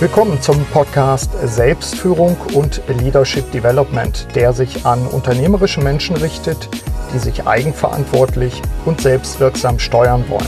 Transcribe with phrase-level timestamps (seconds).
[0.00, 6.68] Willkommen zum Podcast Selbstführung und Leadership Development, der sich an unternehmerische Menschen richtet,
[7.12, 10.46] die sich eigenverantwortlich und selbstwirksam steuern wollen.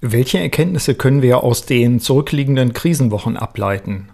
[0.00, 4.08] Welche Erkenntnisse können wir aus den zurückliegenden Krisenwochen ableiten?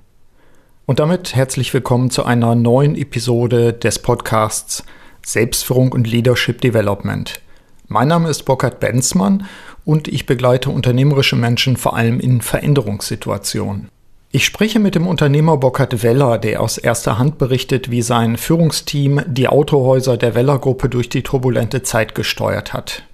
[0.84, 4.84] Und damit herzlich willkommen zu einer neuen Episode des Podcasts
[5.24, 7.40] Selbstführung und Leadership Development.
[7.86, 9.46] Mein Name ist Burkhard Benzmann
[9.84, 13.88] und ich begleite unternehmerische Menschen vor allem in Veränderungssituationen.
[14.33, 19.23] Ich spreche mit dem Unternehmer Burkhard Weller, der aus erster Hand berichtet, wie sein Führungsteam
[19.27, 23.05] die Autohäuser der Weller-Gruppe durch die turbulente Zeit gesteuert hat.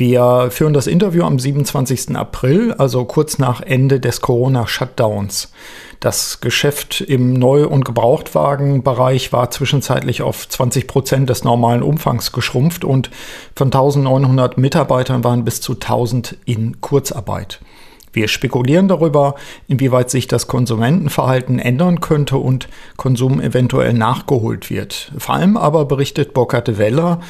[0.00, 2.16] Wir führen das Interview am 27.
[2.16, 5.52] April, also kurz nach Ende des Corona-Shutdowns.
[6.00, 12.82] Das Geschäft im Neu- und Gebrauchtwagenbereich war zwischenzeitlich auf 20 Prozent des normalen Umfangs geschrumpft
[12.82, 13.10] und
[13.54, 17.60] von 1900 Mitarbeitern waren bis zu 1000 in Kurzarbeit.
[18.12, 19.36] Wir spekulieren darüber,
[19.68, 25.12] inwieweit sich das Konsumentenverhalten ändern könnte und Konsum eventuell nachgeholt wird.
[25.18, 27.20] Vor allem aber berichtet Burkhard Weller,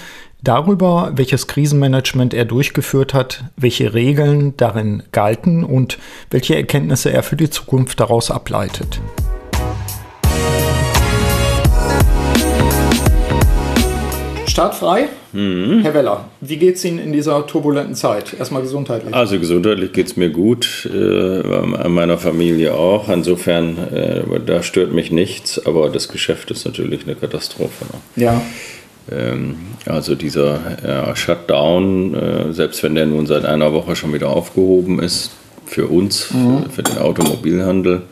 [0.43, 5.99] darüber, welches Krisenmanagement er durchgeführt hat, welche Regeln darin galten und
[6.31, 9.01] welche Erkenntnisse er für die Zukunft daraus ableitet.
[14.47, 15.09] Startfrei.
[15.33, 15.81] Mhm.
[15.83, 18.35] Herr Weller, wie geht es Ihnen in dieser turbulenten Zeit?
[18.37, 19.15] Erstmal gesundheitlich.
[19.15, 23.09] Also gesundheitlich geht es mir gut, äh, meiner Familie auch.
[23.09, 27.85] Insofern, äh, da stört mich nichts, aber das Geschäft ist natürlich eine Katastrophe.
[27.93, 28.25] Ne?
[28.25, 28.43] Ja.
[29.11, 34.29] Ähm, also dieser ja, Shutdown, äh, selbst wenn der nun seit einer Woche schon wieder
[34.29, 35.33] aufgehoben ist,
[35.67, 36.65] für uns, mhm.
[36.65, 38.03] für, für, den Automobilhandel,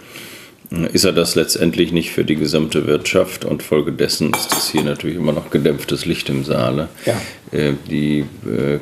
[0.72, 4.82] äh, ist er das letztendlich nicht für die gesamte Wirtschaft und folgedessen ist das hier
[4.82, 6.88] natürlich immer noch gedämpftes Licht im Saale.
[7.04, 7.20] Ja.
[7.52, 8.24] Äh, die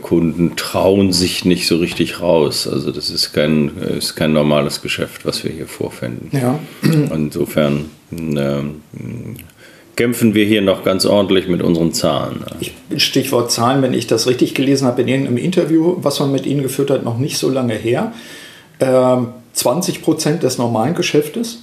[0.02, 2.66] Kunden trauen sich nicht so richtig raus.
[2.66, 6.30] Also das ist kein, ist kein normales Geschäft, was wir hier vorfinden.
[6.36, 6.58] Ja.
[6.82, 8.82] Insofern ähm,
[9.96, 12.44] kämpfen wir hier noch ganz ordentlich mit unseren Zahlen.
[12.96, 16.62] Stichwort Zahlen, wenn ich das richtig gelesen habe in irgendeinem Interview, was man mit Ihnen
[16.62, 18.12] geführt hat, noch nicht so lange her.
[18.78, 21.62] Ähm, 20 Prozent des normalen Geschäftes.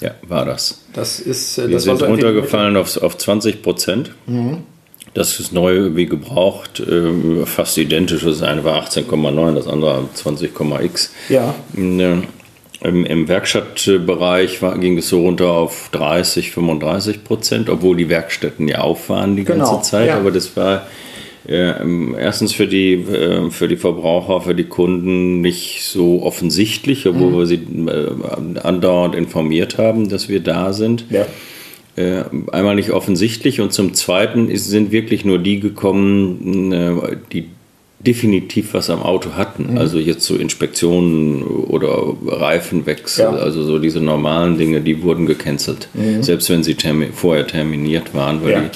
[0.00, 0.82] Ja, war das.
[0.92, 1.58] Das ist.
[1.58, 4.12] Äh, wir das sind runtergefallen auf, auf 20 Prozent.
[4.26, 4.58] Mhm.
[5.14, 8.22] Das ist neu wie gebraucht, äh, fast identisch.
[8.22, 11.10] Das eine war 18,9, das andere 20,x.
[11.28, 11.54] Ja.
[11.76, 12.22] Äh,
[12.82, 18.68] im, Im, Werkstattbereich war, ging es so runter auf 30, 35 Prozent, obwohl die Werkstätten
[18.68, 20.08] ja auf waren die ganze genau, Zeit.
[20.08, 20.16] Ja.
[20.16, 20.86] Aber das war
[21.46, 21.72] äh,
[22.18, 27.38] erstens für die, äh, für die Verbraucher, für die Kunden nicht so offensichtlich, obwohl mhm.
[27.38, 31.06] wir sie äh, andauernd informiert haben, dass wir da sind.
[31.10, 31.26] Ja.
[31.96, 37.48] Äh, einmal nicht offensichtlich und zum Zweiten ist, sind wirklich nur die gekommen, äh, die
[38.00, 39.72] definitiv was am Auto hatten.
[39.72, 39.78] Mhm.
[39.78, 43.30] Also jetzt so Inspektionen oder Reifenwechsel, ja.
[43.32, 45.88] also so diese normalen Dinge, die wurden gecancelt.
[45.94, 46.22] Mhm.
[46.22, 48.60] Selbst wenn sie termi vorher terminiert waren, weil ja.
[48.60, 48.70] die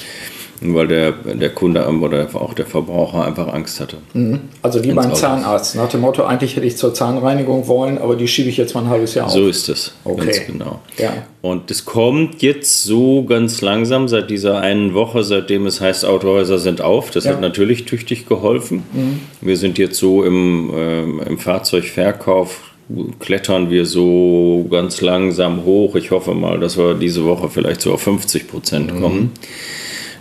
[0.61, 3.99] weil der, der Kunde oder auch der Verbraucher einfach Angst hatte.
[4.13, 4.41] Mhm.
[4.63, 8.29] Also wie beim Zahnarzt, nach dem Motto, eigentlich hätte ich zur Zahnreinigung wollen, aber die
[8.29, 9.33] schiebe ich jetzt mal ein halbes Jahr auf.
[9.33, 10.25] So ist es, okay.
[10.25, 10.81] ganz genau.
[10.99, 11.13] Ja.
[11.43, 16.59] Und es kommt jetzt so ganz langsam seit dieser einen Woche, seitdem es heißt, Autohäuser
[16.59, 17.11] sind auf.
[17.11, 17.33] Das ja.
[17.33, 18.85] hat natürlich tüchtig geholfen.
[18.93, 19.21] Mhm.
[19.41, 22.75] Wir sind jetzt so im, äh, im Fahrzeugverkauf
[23.19, 25.97] klettern wir so ganz langsam hoch.
[25.97, 29.21] Ich hoffe mal, dass wir diese Woche vielleicht so auf 50 Prozent kommen.
[29.21, 29.31] Mhm.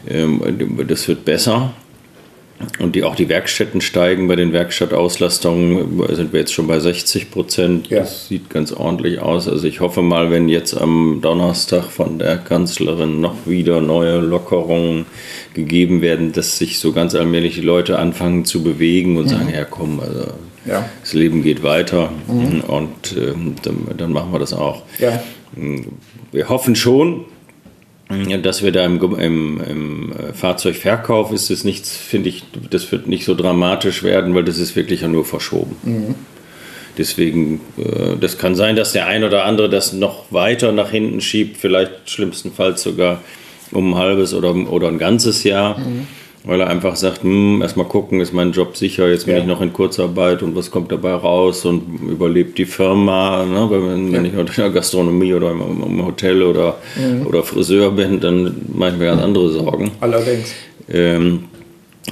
[0.09, 0.41] Ähm,
[0.87, 1.73] das wird besser.
[2.79, 4.27] Und die, auch die Werkstätten steigen.
[4.27, 7.89] Bei den Werkstattauslastungen sind wir jetzt schon bei 60 Prozent.
[7.89, 7.99] Ja.
[7.99, 9.47] Das sieht ganz ordentlich aus.
[9.47, 15.05] Also ich hoffe mal, wenn jetzt am Donnerstag von der Kanzlerin noch wieder neue Lockerungen
[15.53, 19.29] gegeben werden, dass sich so ganz allmählich die Leute anfangen zu bewegen und mhm.
[19.29, 20.27] sagen, ja komm, also
[20.65, 20.89] ja.
[21.01, 22.61] das Leben geht weiter mhm.
[22.61, 23.33] und äh,
[23.63, 24.83] dann, dann, machen wir das auch.
[24.99, 25.21] Ja.
[26.31, 27.25] Wir hoffen schon,
[28.41, 33.07] dass wir da im, im, im, äh, Fahrzeugverkauf ist es nichts, finde ich, das wird
[33.07, 35.75] nicht so dramatisch werden, weil das ist wirklich ja nur verschoben.
[35.83, 36.15] Mhm.
[36.97, 41.21] Deswegen, äh, das kann sein, dass der ein oder andere das noch weiter nach hinten
[41.21, 43.21] schiebt, vielleicht schlimmstenfalls sogar
[43.71, 45.79] um ein halbes oder, oder ein ganzes Jahr.
[45.79, 46.07] Mhm
[46.45, 49.41] weil er einfach sagt, hm, erstmal gucken, ist mein Job sicher, jetzt bin ja.
[49.41, 53.45] ich noch in Kurzarbeit und was kommt dabei raus und überlebt die Firma.
[53.45, 53.67] Ne?
[53.69, 54.17] Wenn, ja.
[54.17, 57.27] wenn ich in der Gastronomie oder im, im Hotel oder, mhm.
[57.27, 59.91] oder Friseur bin, dann mache ich mir ganz andere Sorgen.
[60.01, 60.53] Allerdings.
[60.91, 61.45] Ähm,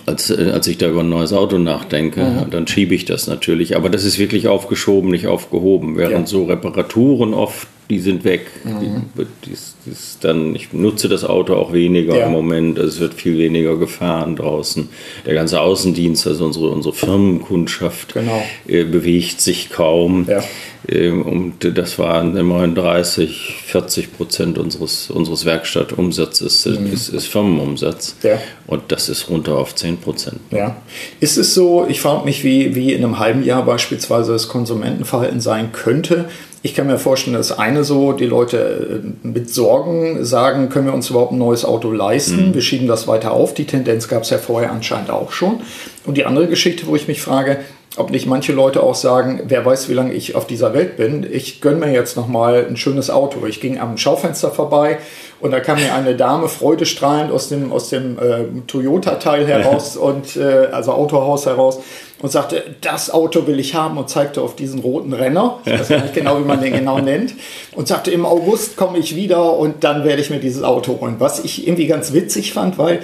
[0.06, 2.50] als, als ich da über ein neues Auto nachdenke, mhm.
[2.50, 3.76] dann schiebe ich das natürlich.
[3.76, 5.98] Aber das ist wirklich aufgeschoben, nicht aufgehoben.
[5.98, 6.26] Während ja.
[6.28, 8.48] so Reparaturen oft die sind weg.
[8.64, 9.04] Mhm.
[9.16, 9.52] Die, die,
[9.86, 9.92] die
[10.22, 12.28] dann, ich nutze das Auto auch weniger ja.
[12.28, 12.80] im Moment.
[12.80, 14.88] Also es wird viel weniger gefahren draußen.
[15.26, 18.42] Der ganze Außendienst, also unsere, unsere Firmenkundschaft, genau.
[18.66, 20.26] äh, bewegt sich kaum.
[20.30, 20.42] Ja.
[20.88, 26.92] Ähm, und das waren immerhin 30, 40 Prozent unseres, unseres Werkstattumsatzes mhm.
[26.92, 28.16] ist, ist Firmenumsatz.
[28.22, 28.38] Ja.
[28.68, 30.40] Und das ist runter auf 10 Prozent.
[30.52, 30.76] Ja.
[31.22, 35.40] Ist es so, ich frage mich, wie, wie in einem halben Jahr beispielsweise das Konsumentenverhalten
[35.40, 36.26] sein könnte,
[36.64, 40.94] ich kann mir vorstellen, dass eine so, die Leute äh, mit Sorgen sagen, können wir
[40.94, 42.50] uns überhaupt ein neues Auto leisten?
[42.50, 42.54] Mhm.
[42.54, 43.56] Wir schieben das weiter auf.
[43.56, 45.62] Die Tendenz gab es ja vorher anscheinend auch schon.
[46.06, 47.62] Und die andere Geschichte, wo ich mich frage,
[47.98, 51.28] ob nicht manche Leute auch sagen, wer weiß, wie lange ich auf dieser Welt bin,
[51.30, 53.46] ich gönne mir jetzt nochmal ein schönes Auto.
[53.46, 55.00] Ich ging am Schaufenster vorbei
[55.42, 60.38] und da kam mir eine Dame freudestrahlend aus dem, aus dem äh, Toyota-Teil heraus und
[60.38, 61.80] äh, also Autohaus heraus
[62.22, 65.90] und sagte, das Auto will ich haben und zeigte auf diesen roten Renner, ich weiß
[65.90, 67.34] gar nicht genau, wie man den genau nennt,
[67.76, 71.16] und sagte, im August komme ich wieder und dann werde ich mir dieses Auto holen.
[71.18, 73.02] Was ich irgendwie ganz witzig fand, weil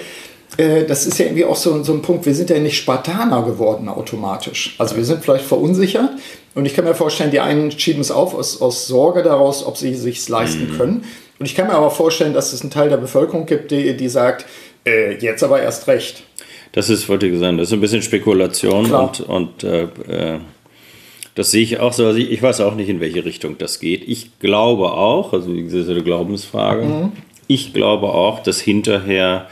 [0.55, 3.89] das ist ja irgendwie auch so, so ein Punkt, wir sind ja nicht Spartaner geworden
[3.89, 4.75] automatisch.
[4.77, 6.09] Also wir sind vielleicht verunsichert
[6.55, 9.77] und ich kann mir vorstellen, die einen schieben es auf aus, aus Sorge daraus, ob
[9.77, 10.77] sie es sich leisten mhm.
[10.77, 11.03] können.
[11.37, 14.09] Und ich kann mir aber vorstellen, dass es einen Teil der Bevölkerung gibt, die, die
[14.09, 14.45] sagt,
[14.87, 16.23] äh, jetzt aber erst recht.
[16.71, 19.03] Das ist, wollte ich sagen, das ist ein bisschen Spekulation Klar.
[19.03, 20.39] und, und äh, äh,
[21.35, 22.07] das sehe ich auch so.
[22.07, 24.07] Also ich, ich, weiß auch nicht, in welche Richtung das geht.
[24.07, 27.11] Ich glaube auch, also das ist eine Glaubensfrage, mhm.
[27.47, 29.47] ich glaube auch, dass hinterher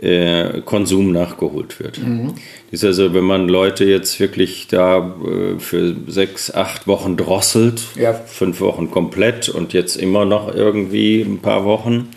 [0.00, 1.98] äh, Konsum nachgeholt wird.
[1.98, 2.34] Mhm.
[2.70, 8.14] ist also, wenn man Leute jetzt wirklich da äh, für sechs, acht Wochen drosselt, ja.
[8.14, 12.08] fünf Wochen komplett und jetzt immer noch irgendwie ein paar Wochen,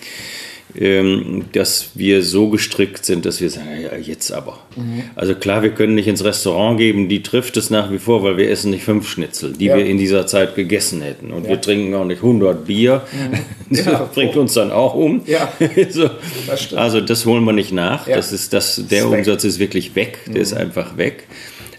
[0.76, 4.58] dass wir so gestrickt sind, dass wir sagen, ja, jetzt aber.
[4.76, 5.04] Mhm.
[5.14, 8.38] Also klar, wir können nicht ins Restaurant geben, die trifft es nach wie vor, weil
[8.38, 9.78] wir essen nicht fünf Schnitzel, die ja.
[9.78, 11.32] wir in dieser Zeit gegessen hätten.
[11.32, 11.52] Und ja.
[11.52, 13.02] wir trinken auch nicht 100 Bier.
[13.12, 13.40] Mhm.
[13.84, 15.22] Das bringt uns dann auch um.
[15.90, 16.10] So.
[16.48, 18.08] das also das holen wir nicht nach.
[18.08, 20.42] Das ist das, der ist Umsatz ist wirklich weg, der mhm.
[20.42, 21.28] ist einfach weg.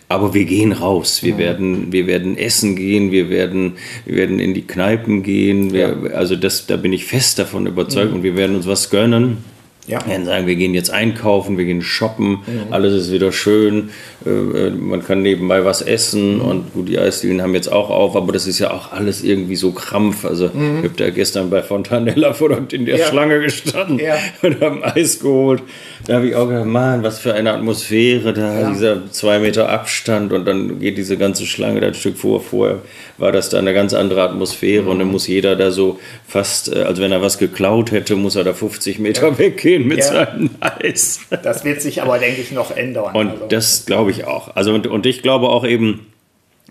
[0.08, 1.38] Aber wir gehen raus, wir, ja.
[1.38, 3.72] werden, wir werden essen gehen, wir werden,
[4.04, 5.72] wir werden in die Kneipen gehen.
[5.72, 6.10] Wir, ja.
[6.10, 8.16] Also das, da bin ich fest davon überzeugt mhm.
[8.16, 9.38] und wir werden uns was gönnen.
[9.86, 10.00] Ja.
[10.00, 12.72] Wir werden sagen, wir gehen jetzt einkaufen, wir gehen shoppen, mhm.
[12.72, 13.90] alles ist wieder schön,
[14.24, 16.40] äh, äh, man kann nebenbei was essen mhm.
[16.40, 19.56] und gut, die Eisdielen haben jetzt auch auf, aber das ist ja auch alles irgendwie
[19.56, 20.24] so krampf.
[20.24, 20.78] Also mhm.
[20.78, 23.06] ich habe da gestern bei Fontanella vor in der ja.
[23.06, 24.16] Schlange gestanden ja.
[24.42, 25.62] und haben Eis geholt.
[26.06, 28.70] Da habe ich auch gedacht, Mann, was für eine Atmosphäre da, ja.
[28.70, 32.40] dieser zwei Meter Abstand und dann geht diese ganze Schlange da ein Stück vor.
[32.40, 32.78] Vorher
[33.18, 35.12] war das da eine ganz andere Atmosphäre und dann mhm.
[35.12, 38.54] muss jeder da so fast, äh, als wenn er was geklaut hätte, muss er da
[38.54, 40.04] 50 Meter weggehen gehen mit ja.
[40.04, 41.20] seinem Eis.
[41.42, 43.14] Das wird sich aber, denke ich, noch ändern.
[43.14, 43.46] Und also.
[43.48, 44.54] das glaube ich auch.
[44.56, 46.06] Also und, und ich glaube auch eben,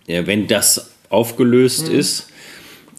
[0.08, 2.00] wenn das aufgelöst mhm.
[2.00, 2.30] ist,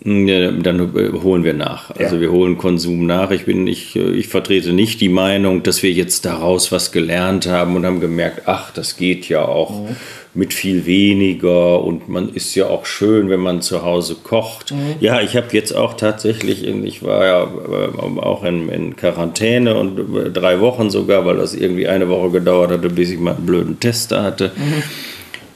[0.05, 0.93] ja, dann
[1.23, 1.91] holen wir nach.
[1.93, 2.23] Also ja.
[2.23, 3.31] wir holen Konsum nach.
[3.31, 7.75] Ich bin, ich, ich vertrete nicht die Meinung, dass wir jetzt daraus was gelernt haben
[7.75, 9.89] und haben gemerkt, ach, das geht ja auch.
[9.89, 9.97] Mhm
[10.35, 14.73] mit viel weniger und man ist ja auch schön, wenn man zu Hause kocht.
[14.73, 14.97] Mhm.
[14.99, 19.99] Ja, ich habe jetzt auch tatsächlich, ich war ja äh, auch in, in, Quarantäne und
[19.99, 23.47] äh, drei Wochen sogar, weil das irgendwie eine Woche gedauert hatte, bis ich mal einen
[23.47, 24.51] blöden Tester hatte.
[24.57, 24.83] Mhm.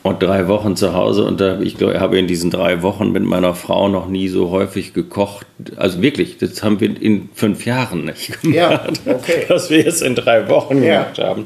[0.05, 3.11] Und drei Wochen zu Hause und da, ich glaube, ich habe in diesen drei Wochen
[3.11, 5.45] mit meiner Frau noch nie so häufig gekocht.
[5.77, 8.57] Also wirklich, das haben wir in fünf Jahren nicht gemacht,
[9.05, 9.45] ja, okay.
[9.49, 11.03] was wir jetzt in drei Wochen ja.
[11.03, 11.45] gemacht haben.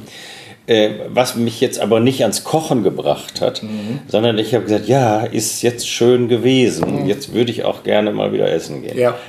[0.66, 3.98] Äh, was mich jetzt aber nicht ans Kochen gebracht hat, mhm.
[4.06, 7.02] sondern ich habe gesagt, ja, ist jetzt schön gewesen.
[7.02, 7.08] Mhm.
[7.08, 8.98] Jetzt würde ich auch gerne mal wieder essen gehen.
[8.98, 9.14] Ja.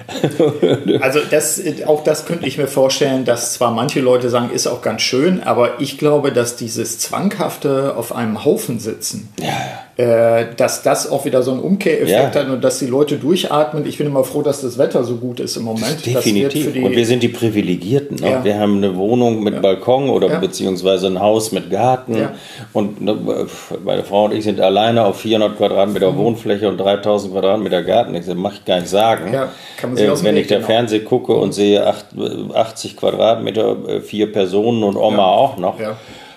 [0.99, 4.81] Also das, auch das könnte ich mir vorstellen, dass zwar manche Leute sagen, ist auch
[4.81, 10.83] ganz schön, aber ich glaube, dass dieses zwanghafte auf einem Haufen sitzen, ja, äh, dass
[10.83, 12.41] das auch wieder so einen Umkehreffekt ja.
[12.41, 13.85] hat und dass die Leute durchatmen.
[13.85, 16.05] Ich bin immer froh, dass das Wetter so gut ist im Moment.
[16.05, 16.75] Definitiv.
[16.75, 18.17] und wir sind die Privilegierten.
[18.17, 18.29] Ne?
[18.29, 18.43] Ja.
[18.43, 19.63] Wir haben eine Wohnung mit.
[19.63, 22.29] Balkon oder beziehungsweise ein Haus mit Garten.
[22.73, 23.17] Und ne,
[23.83, 26.17] meine Frau und ich sind alleine auf 400 Quadratmeter mhm.
[26.17, 28.13] Wohnfläche und 3000 Quadratmeter Garten.
[28.13, 29.33] Ich mache ich gar nicht sagen.
[29.33, 29.47] Äh,
[30.23, 30.67] wenn ich der genau.
[30.67, 31.85] Fernseh gucke und sehe
[32.53, 35.77] 80 Quadratmeter, äh, vier Personen und Oma auch noch.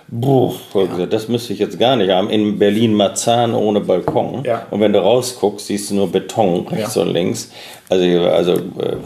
[0.09, 1.07] Buh, ja.
[1.07, 2.31] das müsste ich jetzt gar nicht haben.
[2.31, 4.45] In Berlin Marzahn ohne Balkon.
[4.45, 4.65] Ja.
[4.71, 7.03] Und wenn du rausguckst, siehst du nur Beton rechts ja.
[7.03, 7.51] und links.
[7.89, 8.97] Also, also äh,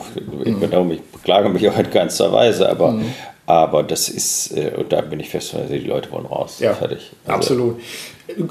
[0.45, 1.01] ich, mhm.
[1.13, 3.15] beklage mich auch in keinster Weise, aber, mhm.
[3.51, 6.61] Aber das ist, äh, und da bin ich fest, also die Leute wollen raus.
[6.61, 7.11] Ja, fertig.
[7.27, 7.81] Also, absolut.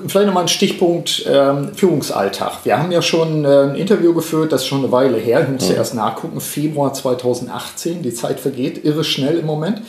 [0.08, 2.66] Vielleicht nochmal ein Stichpunkt ähm, Führungsalltag.
[2.66, 5.42] Wir haben ja schon äh, ein Interview geführt, das ist schon eine Weile her.
[5.44, 5.78] Ich musste mhm.
[5.78, 8.02] erst nachgucken, Februar 2018.
[8.02, 9.84] Die Zeit vergeht irre schnell im Moment.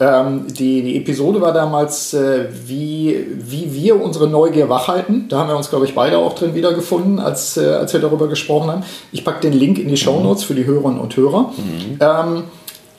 [0.00, 5.28] Ähm, die, die Episode war damals, äh, wie, wie wir unsere Neugier wachhalten.
[5.28, 8.26] Da haben wir uns, glaube ich, beide auch drin wiedergefunden, als, äh, als wir darüber
[8.26, 8.82] gesprochen haben.
[9.12, 11.52] Ich packe den Link in die Show Notes für die Hörerinnen und Hörer.
[11.56, 11.98] Mhm.
[12.00, 12.44] Ähm,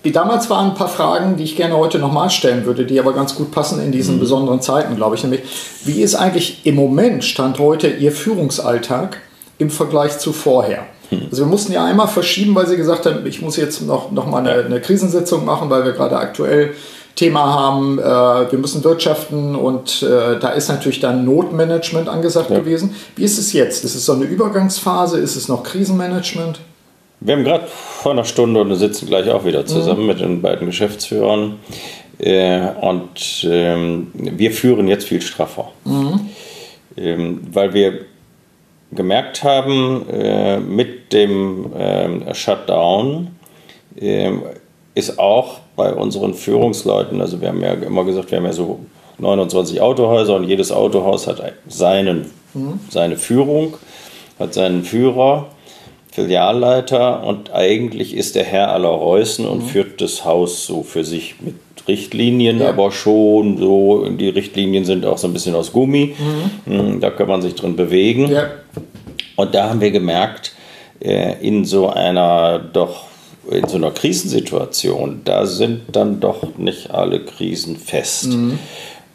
[0.07, 3.11] wie damals waren ein paar Fragen, die ich gerne heute nochmal stellen würde, die aber
[3.11, 4.19] ganz gut passen in diesen mhm.
[4.21, 5.23] besonderen Zeiten, glaube ich.
[5.23, 5.41] Nämlich,
[5.83, 9.17] wie ist eigentlich im Moment, Stand heute, Ihr Führungsalltag
[9.57, 10.85] im Vergleich zu vorher?
[11.11, 11.23] Mhm.
[11.29, 14.27] Also wir mussten ja einmal verschieben, weil Sie gesagt haben, ich muss jetzt noch, noch
[14.27, 16.73] mal eine, eine Krisensitzung machen, weil wir gerade aktuell
[17.15, 18.03] Thema haben, äh,
[18.49, 22.59] wir müssen wirtschaften und äh, da ist natürlich dann Notmanagement angesagt ja.
[22.59, 22.95] gewesen.
[23.17, 23.83] Wie ist es jetzt?
[23.83, 25.19] Ist es so eine Übergangsphase?
[25.19, 26.61] Ist es noch Krisenmanagement?
[27.19, 30.07] Wir haben gerade vor einer Stunde und sitzen gleich auch wieder zusammen mhm.
[30.07, 31.59] mit den beiden Geschäftsführern.
[32.19, 35.71] Äh, und ähm, wir führen jetzt viel straffer.
[35.83, 36.29] Mhm.
[36.95, 38.05] Ähm, weil wir
[38.91, 43.35] gemerkt haben, äh, mit dem äh, Shutdown
[43.99, 44.43] ähm,
[44.95, 48.79] ist auch bei unseren Führungsleuten, also wir haben ja immer gesagt, wir haben ja so
[49.19, 52.79] 29 Autohäuser und jedes Autohaus hat seinen, mhm.
[52.89, 53.75] seine Führung,
[54.39, 55.49] hat seinen Führer
[56.17, 59.67] Filialleiter und eigentlich ist der Herr aller Reußen und mhm.
[59.67, 61.53] führt das Haus so für sich mit
[61.87, 62.69] Richtlinien, ja.
[62.69, 66.15] aber schon so, die Richtlinien sind auch so ein bisschen aus Gummi,
[66.65, 66.73] mhm.
[66.73, 68.31] Hm, da kann man sich drin bewegen.
[68.31, 68.49] Ja.
[69.35, 70.53] Und da haben wir gemerkt,
[70.99, 73.05] äh, in so einer doch
[73.51, 78.29] in so einer Krisensituation, da sind dann doch nicht alle Krisen fest.
[78.29, 78.57] Mhm.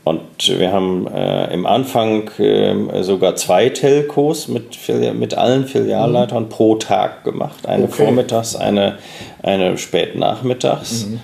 [0.05, 0.21] Und
[0.59, 4.77] wir haben äh, im Anfang äh, sogar zwei Telcos mit,
[5.15, 6.49] mit allen Filialleitern mhm.
[6.49, 7.67] pro Tag gemacht.
[7.67, 8.05] Eine okay.
[8.05, 8.99] vormittags, eine,
[9.43, 11.07] eine spät nachmittags.
[11.07, 11.21] Mhm.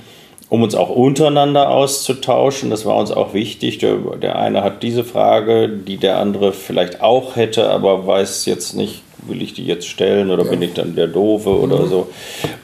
[0.51, 2.71] Um uns auch untereinander auszutauschen.
[2.71, 3.79] Das war uns auch wichtig.
[3.79, 8.75] Der, der eine hat diese Frage, die der andere vielleicht auch hätte, aber weiß jetzt
[8.75, 10.51] nicht will ich die jetzt stellen oder ja.
[10.51, 11.63] bin ich dann der Doofe mhm.
[11.63, 12.09] oder so.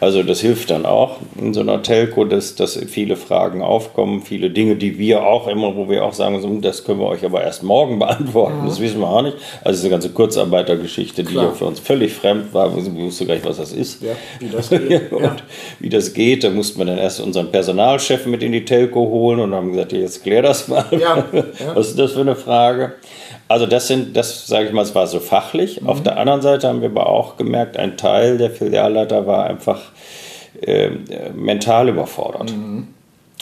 [0.00, 4.50] Also das hilft dann auch in so einer Telco, dass, dass viele Fragen aufkommen, viele
[4.50, 7.42] Dinge, die wir auch immer, wo wir auch sagen, so, das können wir euch aber
[7.42, 8.66] erst morgen beantworten, mhm.
[8.66, 9.37] das wissen wir auch nicht.
[9.62, 13.47] Also diese ganze Kurzarbeitergeschichte, die ja für uns völlig fremd war, wir wussten gar nicht,
[13.47, 14.02] was das ist.
[14.02, 15.12] Ja, wie das geht.
[15.12, 15.37] und ja.
[15.80, 19.40] wie das geht, da mussten wir dann erst unseren Personalchef mit in die Telco holen
[19.40, 20.85] und haben gesagt, jetzt klär das mal.
[20.99, 21.25] Ja.
[21.75, 22.94] Was ist das für eine Frage?
[23.49, 25.81] Also das sind, das sage ich mal, es war so fachlich.
[25.81, 25.89] Mhm.
[25.89, 29.81] Auf der anderen Seite haben wir aber auch gemerkt, ein Teil der Filialleiter war einfach
[30.61, 30.91] äh,
[31.35, 32.51] mental überfordert.
[32.53, 32.89] Mhm.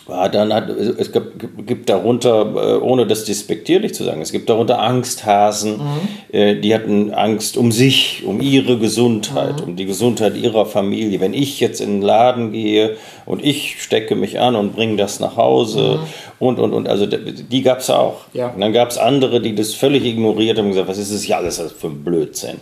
[0.08, 4.48] Ja, dann hat, es gibt, gibt darunter, äh, ohne das despektierlich zu sagen, es gibt
[4.48, 6.08] darunter Angsthasen, mhm.
[6.32, 9.70] Äh, die hatten Angst um sich, um ihre Gesundheit, mhm.
[9.70, 11.20] um die Gesundheit ihrer Familie.
[11.20, 15.20] Wenn ich jetzt in den Laden gehe und ich stecke mich an und bringe das
[15.20, 16.46] nach Hause mhm.
[16.46, 18.22] und, und, und, also die gab es auch.
[18.32, 18.48] Ja.
[18.48, 21.22] Und dann gab es andere, die das völlig ignoriert haben und gesagt, was ist das
[21.22, 22.58] hier alles für ein Blödsinn.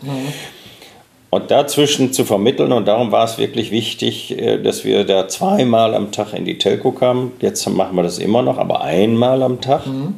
[1.31, 5.95] Und dazwischen zu vermitteln, und darum war es wirklich wichtig, äh, dass wir da zweimal
[5.95, 7.33] am Tag in die Telco kamen.
[7.41, 9.87] Jetzt machen wir das immer noch, aber einmal am Tag.
[9.87, 10.15] Mhm.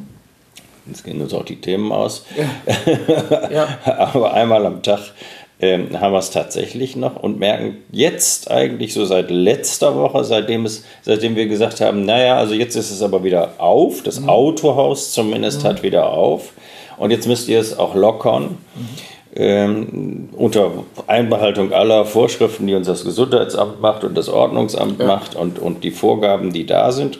[0.87, 2.25] Jetzt gehen uns auch die Themen aus.
[2.35, 3.47] Ja.
[3.51, 3.67] ja.
[3.85, 5.13] aber einmal am Tag
[5.61, 10.65] ähm, haben wir es tatsächlich noch und merken jetzt eigentlich so seit letzter Woche, seitdem,
[10.65, 14.29] es, seitdem wir gesagt haben, naja, also jetzt ist es aber wieder auf, das mhm.
[14.29, 15.67] Autohaus zumindest mhm.
[15.67, 16.51] hat wieder auf
[16.97, 18.57] und jetzt müsst ihr es auch lockern.
[18.75, 20.71] Mhm ähm, unter
[21.07, 25.07] Einbehaltung aller Vorschriften, die uns das Gesundheitsamt macht und das Ordnungsamt ja.
[25.07, 27.19] macht und, und die Vorgaben, die da sind.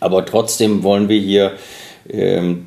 [0.00, 1.52] Aber trotzdem wollen wir hier
[2.10, 2.66] ähm,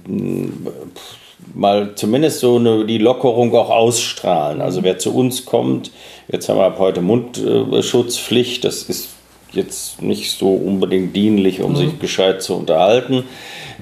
[1.54, 4.62] mal zumindest so eine, die Lockerung auch ausstrahlen.
[4.62, 5.92] Also wer zu uns kommt,
[6.28, 9.10] jetzt haben wir ab heute Mundschutzpflicht, das ist
[9.52, 11.76] jetzt nicht so unbedingt dienlich, um mhm.
[11.78, 13.24] sich gescheit zu unterhalten.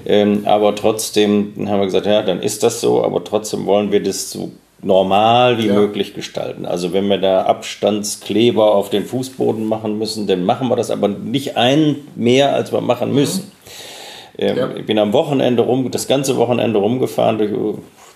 [0.04, 4.02] Ähm, aber trotzdem haben wir gesagt, ja, dann ist das so, aber trotzdem wollen wir
[4.02, 4.52] das so
[4.82, 5.74] normal wie ja.
[5.74, 6.66] möglich gestalten.
[6.66, 11.08] Also wenn wir da Abstandskleber auf den Fußboden machen müssen, dann machen wir das aber
[11.08, 13.44] nicht einen mehr, als wir machen müssen.
[13.44, 13.50] Mhm.
[14.38, 14.70] Ähm, ja.
[14.76, 17.52] Ich bin am Wochenende rum, das ganze Wochenende rumgefahren, durch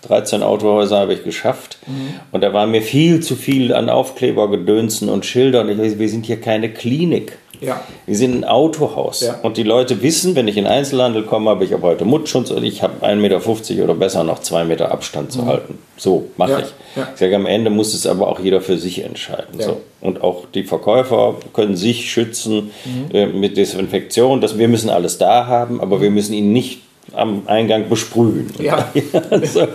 [0.03, 1.79] 13 Autohäuser habe ich geschafft.
[1.87, 2.21] Mhm.
[2.33, 5.69] Und da war mir viel zu viel an Aufklebergedönsen und Schildern.
[5.69, 7.39] Ich, wir sind hier keine Klinik.
[7.61, 7.83] Ja.
[8.07, 9.21] Wir sind ein Autohaus.
[9.21, 9.39] Ja.
[9.43, 12.65] Und die Leute wissen, wenn ich in Einzelhandel komme, habe ich ab heute Mundschutz und
[12.65, 15.47] ich habe 1,50 Meter oder besser noch 2 Meter Abstand zu mhm.
[15.47, 15.79] halten.
[15.97, 16.59] So mache ja.
[16.61, 16.67] ich.
[16.97, 19.61] Ich sage, am Ende muss es aber auch jeder für sich entscheiden.
[19.61, 19.81] So.
[20.01, 23.15] Und auch die Verkäufer können sich schützen mhm.
[23.15, 24.41] äh, mit Desinfektion.
[24.41, 26.81] Das, wir müssen alles da haben, aber wir müssen ihn nicht
[27.13, 28.53] am Eingang besprühen.
[28.59, 28.91] Ja.
[29.31, 29.67] also,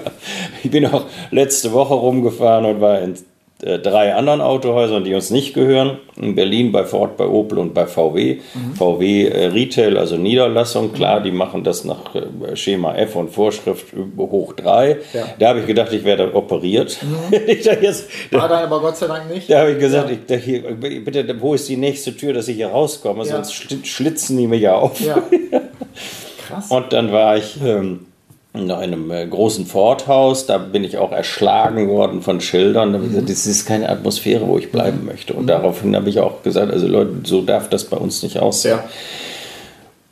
[0.63, 3.15] ich bin auch letzte Woche rumgefahren und war in
[3.59, 5.97] drei anderen Autohäusern, die uns nicht gehören.
[6.17, 8.39] In Berlin bei Ford, bei Opel und bei VW.
[8.53, 8.75] Mhm.
[8.75, 13.87] VW äh, Retail, also Niederlassung, klar, die machen das nach äh, Schema F und Vorschrift
[14.17, 14.97] hoch 3.
[15.13, 15.25] Ja.
[15.39, 16.97] Da habe ich gedacht, ich werde operiert.
[17.01, 17.33] Mhm.
[17.47, 19.49] jetzt, War dann aber Gott sei Dank nicht.
[19.49, 20.15] Da habe ich gesagt, ja.
[20.15, 23.25] ich, da hier, bitte, wo ist die nächste Tür, dass ich hier rauskomme?
[23.25, 23.43] Ja.
[23.43, 23.53] Sonst
[23.87, 24.99] schlitzen die mich auf.
[26.47, 26.69] Krass.
[26.69, 27.57] Und dann war ich.
[27.63, 28.07] Ähm,
[28.57, 30.45] in einem äh, großen Forthaus.
[30.45, 32.91] Da bin ich auch erschlagen worden von Schildern.
[32.91, 35.05] Da habe ich gesagt, das ist keine Atmosphäre, wo ich bleiben mhm.
[35.07, 35.33] möchte.
[35.33, 35.47] Und mhm.
[35.47, 38.77] daraufhin habe ich auch gesagt, also Leute, so darf das bei uns nicht aussehen.
[38.77, 38.89] Ja.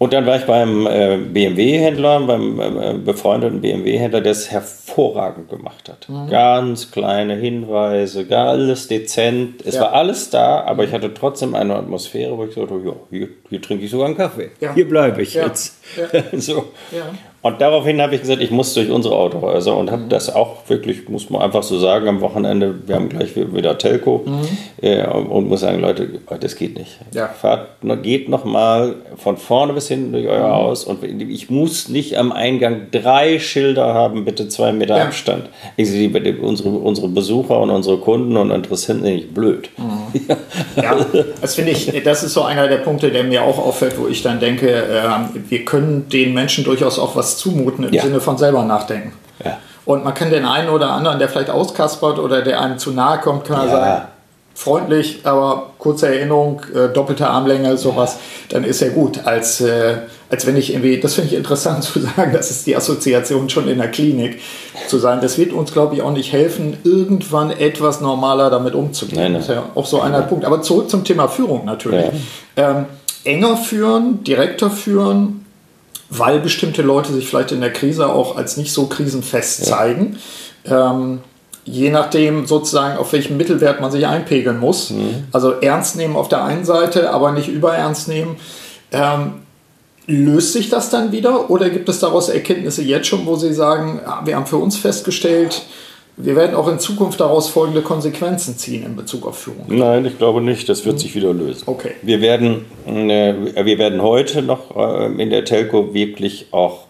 [0.04, 5.88] Und dann war ich beim äh, BMW-Händler, beim äh, befreundeten BMW-Händler, der es hervorragend gemacht
[5.88, 6.10] hat.
[6.10, 6.30] Mhm.
[6.30, 9.66] Ganz kleine Hinweise, alles dezent.
[9.66, 9.82] Es ja.
[9.84, 13.62] war alles da, aber ich hatte trotzdem eine Atmosphäre, wo ich sagte, ja, hier, hier
[13.62, 14.52] trinke ich sogar einen Kaffee.
[14.60, 14.74] Ja.
[14.74, 15.78] Hier bleibe ich jetzt.
[16.34, 16.66] so.
[17.44, 20.10] Und daraufhin habe ich gesagt, ich muss durch unsere Autohäuser und habe mhm.
[20.10, 24.24] das auch wirklich, muss man einfach so sagen, am Wochenende, wir haben gleich wieder Telco
[24.26, 24.48] mhm.
[24.82, 26.08] äh, und muss sagen, Leute,
[26.40, 27.00] das geht nicht.
[27.14, 27.28] Ja.
[27.28, 27.68] Fahrt,
[28.02, 30.54] geht noch mal von vorne bis hinten durch euer mhm.
[30.54, 35.04] Haus und ich muss nicht am Eingang drei Schilder haben, bitte zwei Meter ja.
[35.04, 35.50] Abstand.
[35.76, 36.10] Ich sehe,
[36.42, 39.70] unsere, unsere Besucher und unsere Kunden und Interessenten sind nicht blöd.
[39.78, 39.84] Mhm.
[40.76, 41.06] Ja,
[41.42, 44.22] das finde ich, das ist so einer der Punkte, der mir auch auffällt, wo ich
[44.22, 45.04] dann denke, äh,
[45.50, 48.04] wir können den Menschen durchaus auch was zumuten im ja.
[48.04, 49.14] Sinne von selber nachdenken.
[49.44, 49.58] Ja.
[49.86, 53.20] Und man kann den einen oder anderen, der vielleicht auskaspert oder der einem zu nahe
[53.20, 53.72] kommt, kann ja.
[53.72, 54.08] sagen,
[54.56, 58.18] freundlich, aber kurze Erinnerung, äh, doppelte Armlänge, sowas,
[58.50, 59.26] dann ist er gut.
[59.26, 59.98] Als, äh,
[60.34, 63.68] als wenn ich irgendwie, das finde ich interessant zu sagen, das ist die Assoziation schon
[63.68, 64.42] in der Klinik,
[64.88, 69.22] zu sagen, das wird uns, glaube ich, auch nicht helfen, irgendwann etwas normaler damit umzugehen.
[69.22, 69.42] Nein, nein.
[69.42, 70.22] Das ist ja auch so einer.
[70.24, 70.44] Punkt.
[70.44, 72.06] Aber zurück zum Thema Führung natürlich.
[72.58, 72.72] Ja.
[72.72, 72.86] Ähm,
[73.26, 75.46] enger führen, direkter führen,
[76.10, 79.66] weil bestimmte Leute sich vielleicht in der Krise auch als nicht so krisenfest ja.
[79.66, 80.18] zeigen.
[80.66, 81.20] Ähm,
[81.64, 84.90] je nachdem sozusagen, auf welchem Mittelwert man sich einpegeln muss.
[84.90, 85.26] Mhm.
[85.32, 88.38] Also ernst nehmen auf der einen Seite, aber nicht überernst nehmen.
[88.92, 89.43] Ähm,
[90.08, 94.02] löst sich das dann wieder oder gibt es daraus Erkenntnisse jetzt schon, wo Sie sagen,
[94.26, 95.64] wir haben für uns festgestellt,
[96.16, 99.66] wir werden auch in Zukunft daraus folgende Konsequenzen ziehen in Bezug auf Führung.
[99.68, 100.70] Nein, ich glaube nicht.
[100.70, 101.00] Das wird mhm.
[101.00, 101.64] sich wieder lösen.
[101.66, 101.92] Okay.
[102.04, 106.86] Wir werden, äh, wir werden heute noch äh, in der Telco wirklich auch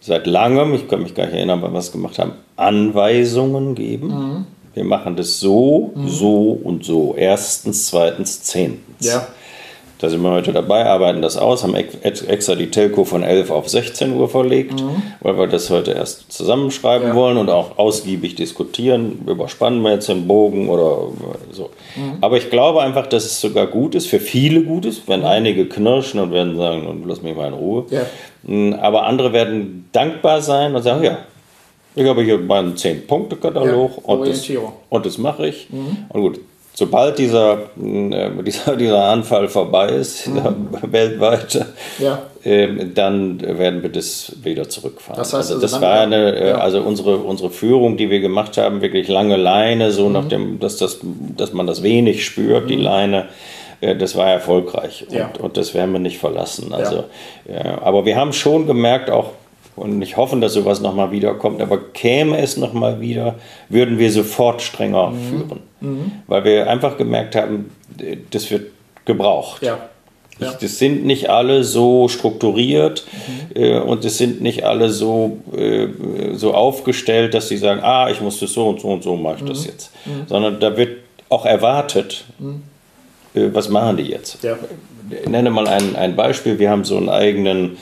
[0.00, 4.08] seit langem, ich kann mich gar nicht erinnern, wann wir es gemacht haben, Anweisungen geben.
[4.08, 4.46] Mhm.
[4.72, 6.08] Wir machen das so, mhm.
[6.08, 7.14] so und so.
[7.18, 9.06] Erstens, zweitens, zehntens.
[9.06, 9.26] Ja.
[10.00, 13.68] Da sind wir heute dabei, arbeiten das aus, haben extra die Telco von 11 auf
[13.68, 15.02] 16 Uhr verlegt, mhm.
[15.20, 17.14] weil wir das heute erst zusammenschreiben ja.
[17.14, 19.20] wollen und auch ausgiebig diskutieren.
[19.26, 21.08] Überspannen wir jetzt den Bogen oder
[21.52, 21.68] so.
[21.96, 22.14] Mhm.
[22.22, 25.66] Aber ich glaube einfach, dass es sogar gut ist, für viele gut ist, wenn einige
[25.66, 27.84] knirschen und werden sagen, lass mich mal in Ruhe.
[27.90, 28.06] Ja.
[28.44, 31.18] Mm, aber andere werden dankbar sein und sagen, ja,
[31.94, 34.48] ich habe hier meinen 10-Punkte-Katalog ja, und, das,
[34.88, 35.68] und das mache ich.
[35.68, 36.06] Mhm.
[36.08, 36.40] Und gut,
[36.74, 40.68] sobald dieser, äh, dieser, dieser Anfall vorbei ist, mhm.
[40.92, 41.66] weltweit,
[41.98, 42.22] ja.
[42.44, 45.18] äh, dann werden wir das wieder zurückfahren.
[45.18, 46.58] Das heißt, also, das also war eine, äh, ja.
[46.58, 50.12] also unsere, unsere Führung, die wir gemacht haben, wirklich lange Leine, so mhm.
[50.12, 51.00] nach dem, dass, das,
[51.36, 52.68] dass man das wenig spürt, mhm.
[52.68, 53.28] die Leine
[53.80, 55.30] äh, das war erfolgreich und, ja.
[55.40, 56.72] und, das werden wir nicht verlassen.
[56.72, 57.04] Also,
[57.48, 57.80] ja.
[57.82, 59.32] aber wir haben schon gemerkt, auch
[59.76, 63.36] und nicht hoffen, dass sowas nochmal wiederkommt, aber käme es nochmal wieder,
[63.68, 65.28] würden wir sofort strenger mhm.
[65.28, 65.60] führen.
[65.80, 66.12] Mhm.
[66.26, 67.70] Weil wir einfach gemerkt haben,
[68.30, 68.70] das wird
[69.04, 69.62] gebraucht.
[69.62, 69.78] Ja.
[70.40, 70.54] Ja.
[70.58, 73.04] Das sind nicht alle so strukturiert
[73.54, 73.62] mhm.
[73.62, 75.88] äh, und es sind nicht alle so, äh,
[76.32, 79.36] so aufgestellt, dass sie sagen, ah, ich muss das so und so und so mache
[79.40, 79.66] ich das mhm.
[79.66, 79.90] jetzt.
[80.06, 80.10] Mhm.
[80.26, 80.96] Sondern da wird
[81.28, 82.62] auch erwartet, mhm.
[83.34, 84.42] äh, was machen die jetzt.
[84.42, 84.56] Ja.
[85.10, 86.58] Ich nenne mal ein, ein Beispiel.
[86.58, 87.76] Wir haben so einen eigenen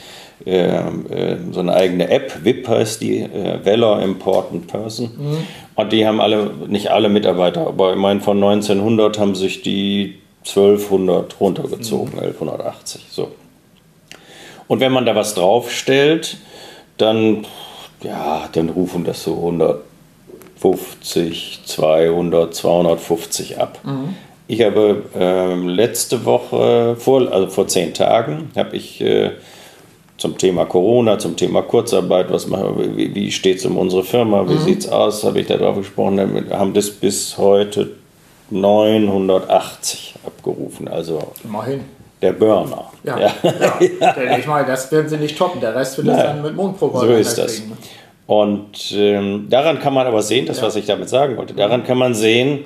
[0.45, 5.11] so eine eigene App, VIP heißt die, äh, Weller Important Person.
[5.17, 5.37] Mhm.
[5.75, 10.19] Und die haben alle, nicht alle Mitarbeiter, aber ich meine, von 1900 haben sich die
[10.45, 12.19] 1200 runtergezogen, mhm.
[12.19, 13.07] 1180.
[13.09, 13.31] So.
[14.67, 16.37] Und wenn man da was draufstellt,
[16.97, 17.45] dann,
[18.01, 23.79] ja, dann rufen das so 150, 200, 250 ab.
[23.83, 24.15] Mhm.
[24.47, 29.31] Ich habe äh, letzte Woche, vor, also vor zehn Tagen, habe ich äh,
[30.19, 34.47] zum Thema Corona, zum Thema Kurzarbeit, was machen, wie, wie steht es um unsere Firma,
[34.47, 34.59] wie mhm.
[34.59, 37.91] sieht es aus, habe ich da drauf gesprochen, haben das bis heute
[38.51, 40.87] 980 abgerufen.
[40.87, 41.81] Also Immerhin.
[42.21, 42.91] Der Burner.
[43.03, 43.33] Ja, ja.
[43.41, 44.37] ja.
[44.37, 47.07] ich meine, das werden sie nicht toppen, der Rest wird es dann mit Mondprobe So
[47.13, 47.55] ist das.
[47.55, 47.77] Kriegen.
[48.27, 50.63] Und ähm, daran kann man aber sehen, das, ja.
[50.63, 52.65] was ich damit sagen wollte, daran kann man sehen,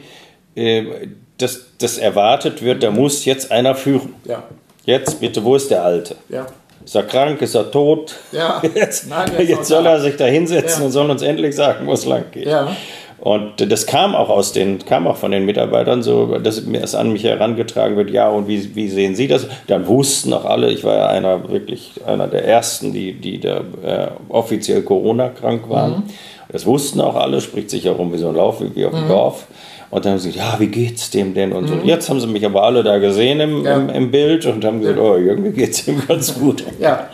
[0.55, 4.15] äh, dass das erwartet wird, da muss jetzt einer führen.
[4.25, 4.43] Ja.
[4.85, 6.15] Jetzt bitte, wo ist der Alte?
[6.29, 6.47] Ja.
[6.85, 7.41] Ist er krank?
[7.41, 8.15] Ist er tot?
[8.31, 8.61] Ja.
[8.75, 10.85] Jetzt, Nein, jetzt, soll er sich da hinsetzen ja.
[10.85, 12.47] und soll uns endlich sagen, wo es lang geht.
[12.47, 12.75] Ja.
[13.23, 17.13] Und das kam auch aus den, kam auch von den Mitarbeitern so, dass es an
[17.13, 19.47] mich herangetragen wird, ja, und wie, wie sehen Sie das?
[19.67, 23.61] Dann wussten auch alle, ich war ja einer, wirklich einer der ersten, die, die da
[23.81, 25.91] äh, offiziell Corona-krank waren.
[25.91, 26.03] Mhm.
[26.51, 29.05] Das wussten auch alle, spricht sich ja rum wie so ein Lauf, wie auf dem
[29.05, 29.07] mhm.
[29.07, 29.47] Dorf.
[29.93, 31.53] Und dann haben sie gesagt, ja, wie geht's dem denn?
[31.53, 31.75] Und so.
[31.75, 31.85] Mhm.
[31.85, 33.75] Jetzt haben sie mich aber alle da gesehen im, ja.
[33.75, 36.63] im, im, Bild und haben gesagt, oh, irgendwie geht's ihm ganz gut.
[36.79, 37.07] Ja,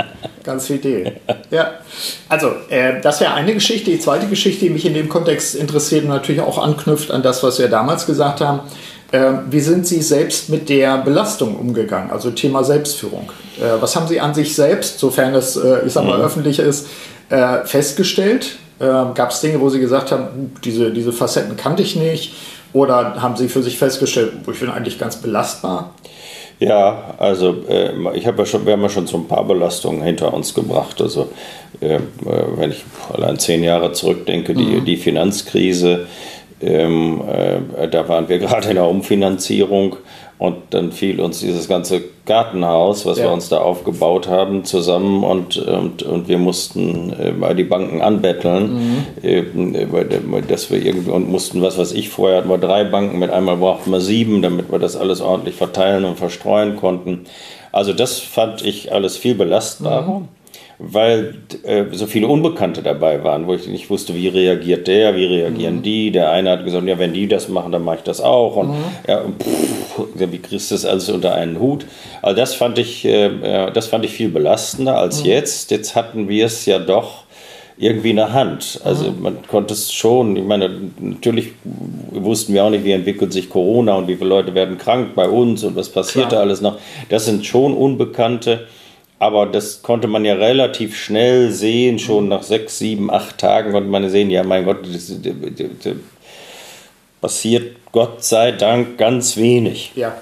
[0.45, 1.11] ganz viel Idee.
[1.51, 1.71] Ja,
[2.29, 3.91] also äh, das wäre eine Geschichte.
[3.91, 7.43] Die zweite Geschichte, die mich in dem Kontext interessiert und natürlich auch anknüpft an das,
[7.43, 8.61] was wir damals gesagt haben.
[9.11, 12.11] Äh, wie sind Sie selbst mit der Belastung umgegangen?
[12.11, 13.29] Also Thema Selbstführung.
[13.59, 16.23] Äh, was haben Sie an sich selbst, sofern es, äh, ich sag mal, mhm.
[16.23, 16.87] öffentlich ist,
[17.29, 18.55] äh, festgestellt?
[18.79, 22.33] Ähm, Gab es Dinge, wo Sie gesagt haben, diese, diese Facetten kannte ich nicht?
[22.73, 25.93] Oder haben Sie für sich festgestellt, ich bin eigentlich ganz belastbar?
[26.59, 30.03] Ja, also äh, ich habe ja schon, wir haben ja schon so ein paar Belastungen
[30.03, 31.01] hinter uns gebracht.
[31.01, 31.29] Also
[31.79, 31.99] äh,
[32.57, 34.85] wenn ich allein zehn Jahre zurückdenke, die, mhm.
[34.85, 36.05] die Finanzkrise,
[36.61, 39.95] ähm, äh, da waren wir gerade in der Umfinanzierung
[40.39, 43.25] und dann fiel uns dieses ganze Gartenhaus, was ja.
[43.25, 49.03] wir uns da aufgebaut haben, zusammen und, und, und wir mussten äh, die Banken anbetteln,
[49.21, 49.21] mhm.
[49.21, 53.31] äh, dass wir irgendwie und mussten, was weiß ich, vorher hatten wir drei Banken, mit
[53.31, 57.25] einmal brauchten wir sieben, damit wir das alles ordentlich verteilen und verstreuen konnten.
[57.73, 60.19] Also das fand ich alles viel belastbarer.
[60.21, 60.38] Mhm
[60.81, 65.25] weil äh, so viele Unbekannte dabei waren, wo ich nicht wusste, wie reagiert der, wie
[65.25, 65.83] reagieren mhm.
[65.83, 66.11] die.
[66.11, 68.55] Der eine hat gesagt, ja, wenn die das machen, dann mache ich das auch.
[68.55, 68.85] Und mhm.
[69.05, 71.85] ja, pff, wie kriegst du das alles unter einen Hut?
[72.21, 75.27] Also das fand ich, äh, das fand ich viel belastender als mhm.
[75.27, 75.69] jetzt.
[75.69, 77.23] Jetzt hatten wir es ja doch
[77.77, 78.79] irgendwie in der Hand.
[78.85, 79.21] Also mhm.
[79.21, 81.49] man konnte es schon, ich meine, natürlich
[82.11, 85.27] wussten wir auch nicht, wie entwickelt sich Corona und wie viele Leute werden krank bei
[85.27, 86.77] uns und was passiert da alles noch.
[87.09, 88.67] Das sind schon Unbekannte.
[89.19, 93.89] Aber das konnte man ja relativ schnell sehen, schon nach sechs, sieben, acht Tagen konnte
[93.89, 95.33] man sehen, ja mein Gott, das, das,
[95.83, 95.93] das
[97.19, 99.91] passiert Gott sei Dank ganz wenig.
[99.95, 100.15] Ja.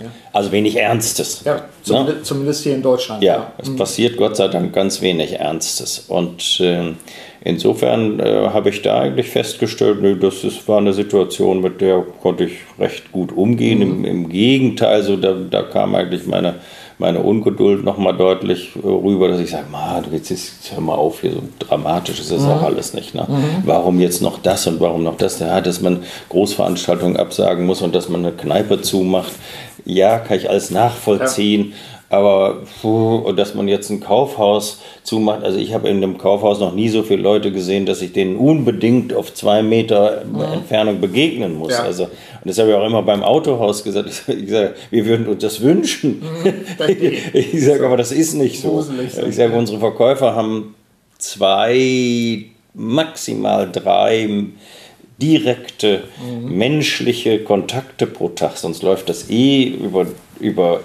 [0.00, 0.06] ja.
[0.32, 1.42] Also wenig Ernstes.
[1.44, 2.22] Ja, zumindest, ne?
[2.22, 3.22] zumindest hier in Deutschland.
[3.22, 3.52] Ja, ja.
[3.58, 3.76] es mhm.
[3.76, 6.06] passiert Gott sei Dank ganz wenig Ernstes.
[6.08, 6.94] Und äh,
[7.42, 12.02] insofern äh, habe ich da eigentlich festgestellt, nö, das ist, war eine Situation, mit der
[12.22, 13.80] konnte ich recht gut umgehen.
[13.80, 13.82] Mhm.
[13.82, 16.54] Im, Im, Gegenteil, so da, da kam eigentlich meine
[16.98, 19.66] meine Ungeduld nochmal deutlich rüber, dass ich sage,
[20.08, 22.50] du jetzt, jetzt hör mal auf, hier so dramatisch ist das mhm.
[22.50, 23.14] auch alles nicht.
[23.14, 23.26] Ne?
[23.28, 23.62] Mhm.
[23.64, 25.38] Warum jetzt noch das und warum noch das?
[25.40, 29.32] Ja, dass man Großveranstaltungen absagen muss und dass man eine Kneipe zumacht.
[29.84, 31.70] Ja, kann ich alles nachvollziehen.
[31.70, 31.76] Ja.
[32.14, 36.72] Aber puh, dass man jetzt ein Kaufhaus zumacht, also ich habe in dem Kaufhaus noch
[36.72, 40.40] nie so viele Leute gesehen, dass ich denen unbedingt auf zwei Meter mhm.
[40.40, 41.72] Entfernung begegnen muss.
[41.72, 41.82] Ja.
[41.82, 42.10] Also, und
[42.44, 44.04] das habe ich auch immer beim Autohaus gesagt.
[44.44, 46.20] Ich sage, wir würden uns das wünschen.
[46.20, 46.54] Mhm,
[47.32, 48.84] ich sage, aber das ist nicht so.
[49.26, 50.74] Ich sage, unsere Verkäufer haben
[51.18, 54.28] zwei, maximal drei
[55.20, 56.56] direkte mhm.
[56.56, 60.06] menschliche Kontakte pro Tag, sonst läuft das eh über
[60.40, 60.80] über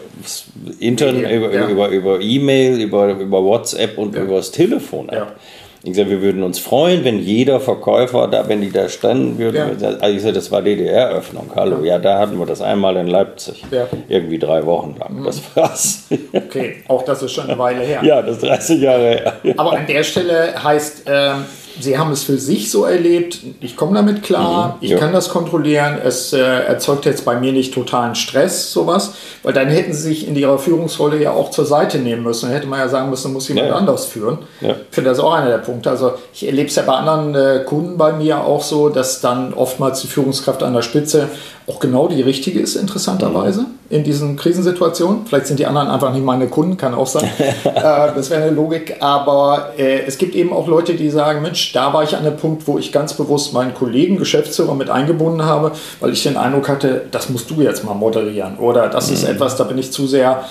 [0.80, 1.68] Internet, über, ja.
[1.68, 4.22] über, über E-Mail, über, über WhatsApp und ja.
[4.22, 5.16] über das Telefon ab.
[5.16, 5.36] Ja.
[5.82, 9.80] Ich sage, wir würden uns freuen, wenn jeder Verkäufer da, wenn die da standen würden.
[9.80, 9.88] Ja.
[10.00, 11.52] Also ich sage, das war DDR-Öffnung.
[11.56, 11.98] Hallo, ja.
[12.00, 13.64] da hatten wir das einmal in Leipzig.
[13.72, 13.88] Ja.
[14.10, 15.20] Irgendwie drei Wochen lang.
[15.20, 15.24] Mhm.
[15.24, 16.04] Das war's.
[16.34, 18.02] Okay, auch das ist schon eine Weile her.
[18.04, 19.34] Ja, das ist 30 Jahre her.
[19.58, 21.46] Aber an der Stelle heißt, ähm,
[21.80, 24.98] Sie haben es für sich so erlebt, ich komme damit klar, mhm, ich ja.
[24.98, 29.14] kann das kontrollieren, es äh, erzeugt jetzt bei mir nicht totalen Stress, sowas,
[29.44, 32.48] weil dann hätten Sie sich in Ihrer Führungsrolle ja auch zur Seite nehmen müssen.
[32.48, 33.76] Dann hätte man ja sagen müssen, muss jemand ja.
[33.76, 34.40] anders führen.
[34.62, 35.90] Ich finde das auch einer der Punkte.
[35.90, 39.54] Also ich erlebe es ja bei anderen äh, Kunden bei mir auch so, dass dann
[39.54, 41.30] oftmals die Führungskraft an der Spitze
[41.68, 43.79] auch genau die richtige ist, interessanterweise, mhm.
[43.90, 45.26] In diesen Krisensituationen.
[45.26, 47.30] Vielleicht sind die anderen einfach nicht meine Kunden, kann auch sein.
[47.64, 48.98] äh, das wäre eine Logik.
[49.00, 52.38] Aber äh, es gibt eben auch Leute, die sagen, Mensch, da war ich an einem
[52.38, 56.70] Punkt, wo ich ganz bewusst meinen Kollegen, Geschäftsführer mit eingebunden habe, weil ich den Eindruck
[56.70, 58.58] hatte, das musst du jetzt mal moderieren.
[58.60, 59.16] Oder das mhm.
[59.16, 60.44] ist etwas, da bin ich zu sehr,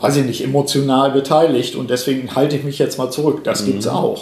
[0.00, 3.42] weiß ich nicht, emotional beteiligt und deswegen halte ich mich jetzt mal zurück.
[3.42, 3.66] Das mhm.
[3.66, 4.20] gibt es auch.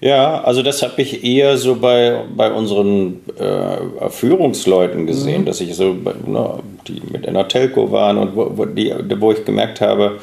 [0.00, 5.46] Ja, also das habe ich eher so bei, bei unseren äh, Führungsleuten gesehen, mhm.
[5.46, 5.94] dass ich so,
[6.26, 10.18] na, die mit einer Telco waren und wo, wo, die, wo ich gemerkt habe,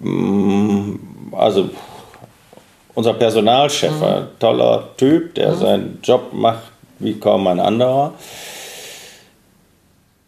[0.00, 0.94] mm,
[1.32, 1.70] also
[2.94, 4.04] unser Personalchef mhm.
[4.04, 5.58] ein toller Typ, der mhm.
[5.58, 8.12] seinen Job macht wie kaum ein anderer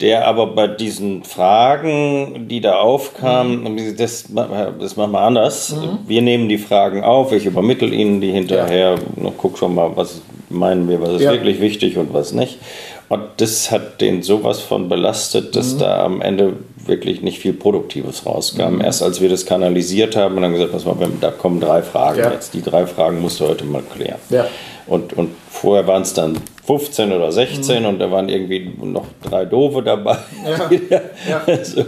[0.00, 3.96] der aber bei diesen Fragen, die da aufkamen, mhm.
[3.96, 5.74] das, das machen wir anders.
[5.74, 5.98] Mhm.
[6.06, 9.32] Wir nehmen die Fragen auf, ich übermittle Ihnen die hinterher, ja.
[9.38, 11.32] guck schon mal, was meinen wir, was ist ja.
[11.32, 12.59] wirklich wichtig und was nicht.
[13.08, 15.78] Und das hat den sowas von belastet, dass mhm.
[15.78, 16.54] da am Ende
[16.86, 18.76] wirklich nicht viel Produktives rauskam.
[18.76, 18.80] Mhm.
[18.80, 22.18] Erst als wir das kanalisiert haben und dann gesagt, was war, da kommen drei Fragen
[22.18, 22.32] ja.
[22.32, 22.54] jetzt.
[22.54, 24.18] Die drei Fragen musst du heute mal klären.
[24.30, 24.46] Ja.
[24.86, 27.88] Und, und vorher waren es dann 15 oder 16 mhm.
[27.88, 30.18] und da waren irgendwie noch drei Doofe dabei.
[30.44, 31.00] Ja.
[31.46, 31.84] Also,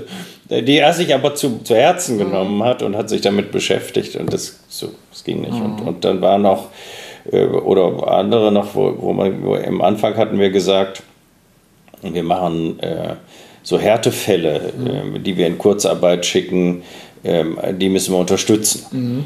[0.50, 2.20] die er sich aber zu, zu Herzen mhm.
[2.20, 5.52] genommen hat und hat sich damit beschäftigt und das, so, das ging nicht.
[5.52, 5.64] Mhm.
[5.64, 6.68] Und, und dann war noch,
[7.30, 11.02] äh, oder andere noch, wo, wo man, wo im Anfang hatten wir gesagt,
[12.02, 13.14] wir machen äh,
[13.62, 15.16] so Härtefälle, mhm.
[15.16, 16.82] äh, die wir in Kurzarbeit schicken,
[17.22, 18.86] äh, die müssen wir unterstützen.
[18.90, 19.24] Mhm.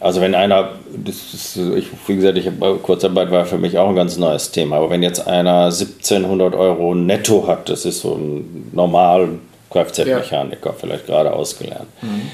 [0.00, 0.70] Also wenn einer,
[1.04, 4.76] ist, ich, wie gesagt, ich habe Kurzarbeit war für mich auch ein ganz neues Thema,
[4.76, 9.30] aber wenn jetzt einer 1700 Euro netto hat, das ist so ein normal
[9.70, 10.76] Kfz-Mechaniker, ja.
[10.78, 11.88] vielleicht gerade ausgelernt.
[12.00, 12.30] Mhm.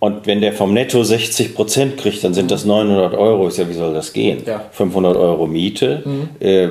[0.00, 3.48] Und wenn der vom Netto 60 Prozent kriegt, dann sind das 900 Euro.
[3.48, 4.42] Ich sage, wie soll das gehen?
[4.46, 4.64] Ja.
[4.70, 6.02] 500 Euro Miete.
[6.06, 6.28] Mhm.
[6.40, 6.70] Äh, äh,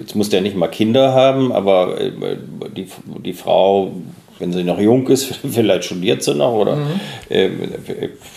[0.00, 2.10] jetzt muss der nicht mal Kinder haben, aber äh,
[2.74, 2.86] die,
[3.22, 3.92] die Frau
[4.38, 7.00] wenn sie noch jung ist, vielleicht studiert sie noch oder, mhm.
[7.28, 7.48] äh,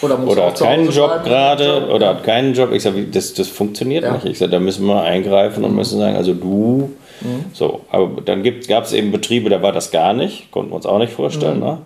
[0.03, 2.71] oder, oder hat keinen Job gerade oder hat keinen Job.
[2.73, 4.13] Ich sage, das, das funktioniert ja.
[4.13, 4.25] nicht.
[4.25, 5.77] Ich sage, da müssen wir eingreifen und mhm.
[5.77, 7.45] müssen sagen, also du, mhm.
[7.53, 7.81] so.
[7.89, 10.99] Aber dann gab es eben Betriebe, da war das gar nicht, konnten wir uns auch
[10.99, 11.57] nicht vorstellen.
[11.57, 11.65] Mhm.
[11.65, 11.77] Ne?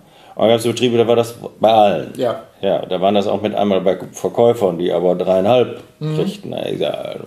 [0.63, 2.13] Betriebe, da war das bei allen.
[2.17, 2.43] Ja.
[2.61, 6.15] Ja, da waren das auch mit einmal bei Verkäufern, die aber dreieinhalb mhm.
[6.15, 6.53] kriegten.
[6.53, 7.21] Egal,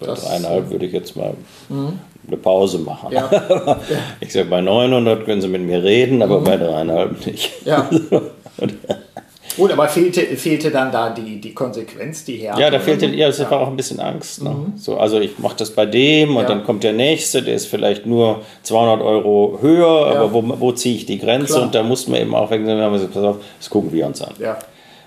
[0.00, 1.34] bei das, dreieinhalb würde ich jetzt mal
[1.68, 1.98] mhm.
[2.26, 3.12] eine Pause machen.
[3.12, 3.30] Ja.
[4.20, 6.44] ich sage, bei 900 können Sie mit mir reden, aber mhm.
[6.44, 7.64] bei dreieinhalb nicht.
[7.64, 7.88] Ja.
[9.58, 12.60] Gut, aber fehlte, fehlte dann da die, die Konsequenz, die Härte?
[12.60, 13.50] Ja, da fehlte, ja, es ja.
[13.50, 14.42] war auch ein bisschen Angst.
[14.42, 14.50] Ne?
[14.50, 14.72] Mhm.
[14.76, 16.48] So, also ich mache das bei dem und ja.
[16.48, 20.94] dann kommt der Nächste, der ist vielleicht nur 200 Euro höher, aber wo, wo ziehe
[20.94, 21.54] ich die Grenze?
[21.54, 21.62] Klar.
[21.64, 24.22] Und da mussten wir eben auch wegen haben gesagt, pass auf, das gucken wir uns
[24.22, 24.34] an.
[24.38, 24.58] Ja.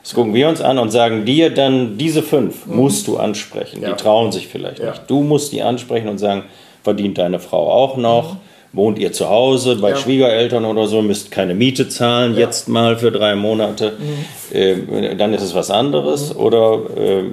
[0.03, 2.75] Das gucken wir uns an und sagen dir dann, diese fünf mhm.
[2.75, 3.83] musst du ansprechen.
[3.85, 5.03] Die trauen sich vielleicht nicht.
[5.07, 6.43] Du musst die ansprechen und sagen,
[6.83, 8.33] verdient deine Frau auch noch?
[8.33, 9.95] Mhm wohnt ihr zu Hause bei ja.
[9.97, 12.41] Schwiegereltern oder so, müsst keine Miete zahlen, ja.
[12.41, 14.55] jetzt mal für drei Monate, mhm.
[14.55, 16.39] äh, dann ist es was anderes mhm.
[16.39, 17.23] oder äh,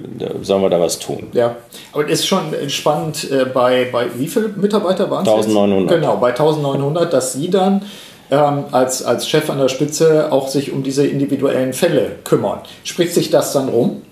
[0.43, 1.29] sollen wir da was tun?
[1.33, 1.57] Ja,
[1.93, 5.33] aber es ist schon spannend, äh, bei, bei wie viele Mitarbeiter waren es?
[5.33, 6.01] 1900.
[6.01, 7.83] Genau, bei 1900, dass Sie dann
[8.31, 12.61] ähm, als, als Chef an der Spitze auch sich um diese individuellen Fälle kümmern.
[12.85, 14.03] Spricht sich das dann rum?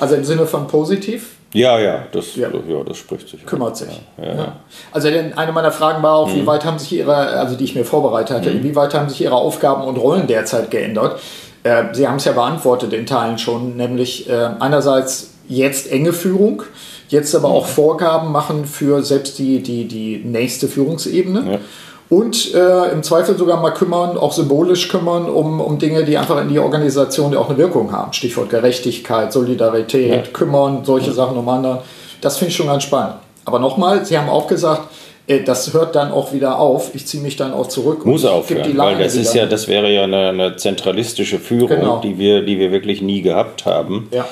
[0.00, 1.37] Also im Sinne von positiv?
[1.54, 2.48] Ja, ja, das, ja.
[2.48, 3.44] ja das spricht sich.
[3.46, 4.00] Kümmert sich.
[4.22, 4.56] Ja.
[4.92, 6.36] Also eine meiner Fragen war auch, mhm.
[6.36, 8.58] wie weit haben sich Ihre, also die ich mir vorbereitet hatte, mhm.
[8.58, 11.20] inwieweit haben sich Ihre Aufgaben und Rollen derzeit geändert?
[11.62, 16.62] Äh, Sie haben es ja beantwortet in Teilen schon, nämlich äh, einerseits jetzt enge Führung,
[17.08, 17.70] jetzt aber auch mhm.
[17.70, 21.60] Vorgaben machen für selbst die, die, die nächste Führungsebene
[22.10, 26.40] und äh, im Zweifel sogar mal kümmern, auch symbolisch kümmern, um, um Dinge, die einfach
[26.40, 28.12] in die Organisation auch eine Wirkung haben.
[28.12, 30.32] Stichwort Gerechtigkeit, Solidarität, ja.
[30.32, 31.12] kümmern, solche ja.
[31.12, 31.80] Sachen um anderen.
[32.20, 33.16] Das finde ich schon ganz spannend.
[33.44, 34.88] Aber nochmal, Sie haben auch gesagt,
[35.26, 36.94] äh, das hört dann auch wieder auf.
[36.94, 38.06] Ich ziehe mich dann auch zurück.
[38.06, 42.00] Muss aufhören, weil das ist ja, das wäre ja eine, eine zentralistische Führung, genau.
[42.00, 44.08] die wir, die wir wirklich nie gehabt haben.
[44.12, 44.26] Ja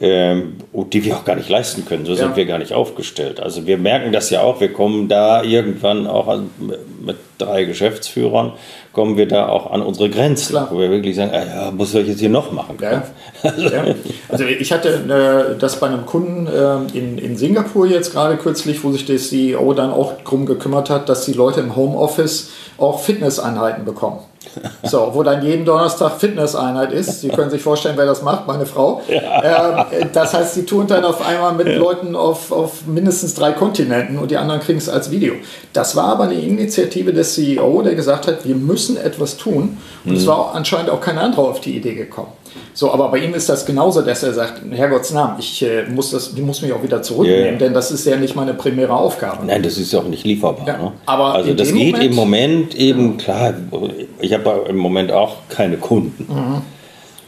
[0.00, 0.56] ähm,
[0.92, 2.04] die wir auch gar nicht leisten können.
[2.04, 2.18] So ja.
[2.18, 3.40] sind wir gar nicht aufgestellt.
[3.40, 4.60] Also wir merken das ja auch.
[4.60, 6.40] Wir kommen da irgendwann auch
[7.00, 8.52] mit drei Geschäftsführern
[8.92, 10.68] kommen wir da auch an unsere Grenzen, Klar.
[10.70, 12.76] wo wir wirklich sagen, ah ja, muss ich jetzt hier noch machen?
[12.80, 13.02] Ja.
[13.42, 13.84] Also, ja.
[14.28, 18.84] also ich hatte äh, das bei einem Kunden äh, in, in Singapur jetzt gerade kürzlich,
[18.84, 23.00] wo sich der CEO dann auch darum gekümmert hat, dass die Leute im Homeoffice auch
[23.00, 24.20] Fitnesseinheiten bekommen.
[24.84, 27.20] So, wo dann jeden Donnerstag Fitnesseinheit ist.
[27.20, 29.00] Sie können sich vorstellen, wer das macht, meine Frau.
[29.08, 29.86] Ja.
[29.92, 31.72] Ähm, das heißt, sie tun dann auf einmal mit.
[31.76, 35.34] Leuten auf, auf mindestens drei Kontinenten und die anderen kriegen es als Video.
[35.72, 39.78] Das war aber eine Initiative des CEO, der gesagt hat, wir müssen etwas tun.
[40.04, 40.16] Und mhm.
[40.16, 42.32] es war anscheinend auch kein anderer auf die Idee gekommen.
[42.74, 46.10] So, aber bei ihm ist das genauso, dass er sagt, Herrgotts Namen, ich äh, muss,
[46.10, 47.58] das, ich muss mich auch wieder zurücknehmen, yeah.
[47.58, 49.44] denn das ist ja nicht meine primäre Aufgabe.
[49.44, 50.66] Nein, das ist ja auch nicht lieferbar.
[50.66, 50.92] Ja, ne?
[51.04, 53.54] aber also das geht Moment, im Moment eben, klar,
[54.20, 56.26] ich habe im Moment auch keine Kunden.
[56.32, 56.62] Mhm.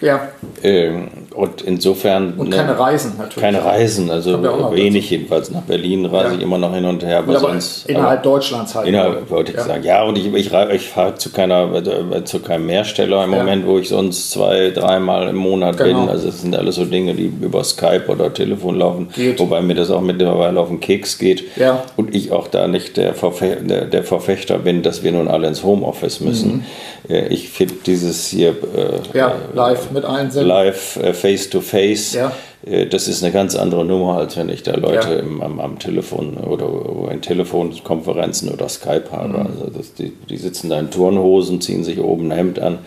[0.05, 0.29] Ja.
[0.63, 2.35] Ähm, und insofern.
[2.35, 3.43] Und keine ne, Reisen natürlich.
[3.43, 4.41] Keine Reisen, also
[4.73, 5.51] wenig jedenfalls.
[5.51, 6.37] Nach Berlin reise ja.
[6.37, 7.19] ich immer noch hin und her.
[7.19, 8.87] Aber, aber sonst, innerhalb aber Deutschlands halt.
[8.87, 9.65] Innerhalb wollte ich ja.
[9.65, 9.83] sagen.
[9.83, 13.39] Ja, und ich, ich, ich fahre zu, äh, zu keinem Mehrsteller im ja.
[13.39, 16.03] Moment, wo ich sonst zwei, dreimal im Monat genau.
[16.03, 16.09] bin.
[16.11, 19.09] Also es sind alles so Dinge, die über Skype oder Telefon laufen.
[19.15, 19.41] Geht.
[19.41, 21.57] Wobei mir das auch mittlerweile auf den Keks geht.
[21.57, 21.83] Ja.
[21.97, 25.49] Und ich auch da nicht der, Verfe der, der Verfechter bin, dass wir nun alle
[25.49, 26.53] ins Homeoffice müssen.
[26.53, 26.65] Mhm.
[27.09, 28.51] Ich finde dieses hier.
[28.51, 30.49] Äh, ja, live mit einsenden.
[30.49, 32.15] Live, äh, face to face.
[32.15, 32.33] Ja.
[32.65, 35.17] Äh, das ist eine ganz andere Nummer, als wenn ich da Leute ja.
[35.17, 39.29] im, am, am, Telefon oder in Telefonkonferenzen oder Skype habe.
[39.29, 39.47] Mhm.
[39.47, 42.79] Also das, die, die, sitzen da in Turnhosen, ziehen sich oben ein Hemd an.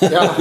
[0.00, 0.36] Ja,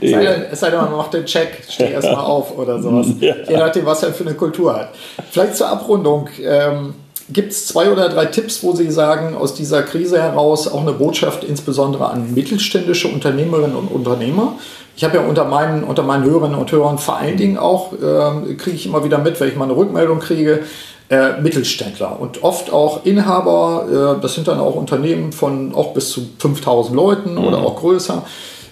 [0.00, 3.08] es, sei denn, es sei denn, man macht den Check, steh erstmal auf oder sowas.
[3.20, 4.90] Je nachdem, was er für eine Kultur hat.
[5.30, 6.28] Vielleicht zur Abrundung.
[6.40, 6.94] Ähm,
[7.32, 10.92] Gibt es zwei oder drei Tipps, wo Sie sagen, aus dieser Krise heraus auch eine
[10.92, 14.58] Botschaft insbesondere an mittelständische Unternehmerinnen und Unternehmer?
[14.96, 18.54] Ich habe ja unter meinen, unter meinen Hörerinnen und Hörern vor allen Dingen auch, äh,
[18.54, 20.60] kriege ich immer wieder mit, wenn ich mal eine Rückmeldung kriege,
[21.08, 26.10] äh, Mittelständler und oft auch Inhaber, äh, das sind dann auch Unternehmen von auch bis
[26.10, 27.44] zu 5000 Leuten mhm.
[27.44, 28.22] oder auch größer.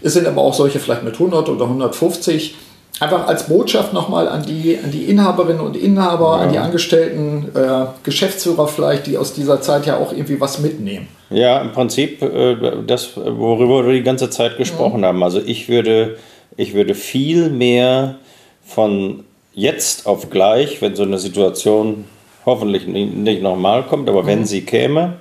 [0.03, 2.55] Es sind aber auch solche vielleicht mit 100 oder 150
[3.01, 6.43] einfach als Botschaft nochmal an die, an die Inhaberinnen und Inhaber, ja.
[6.43, 11.09] an die Angestellten, äh, Geschäftsführer vielleicht, die aus dieser Zeit ja auch irgendwie was mitnehmen.
[11.31, 15.07] Ja, im Prinzip äh, das, worüber wir die ganze Zeit gesprochen mhm.
[15.07, 15.23] haben.
[15.23, 16.19] Also ich würde,
[16.57, 18.17] ich würde viel mehr
[18.65, 19.25] von
[19.55, 22.05] jetzt auf gleich, wenn so eine Situation
[22.45, 24.27] hoffentlich nicht nochmal kommt, aber mhm.
[24.27, 25.15] wenn sie käme,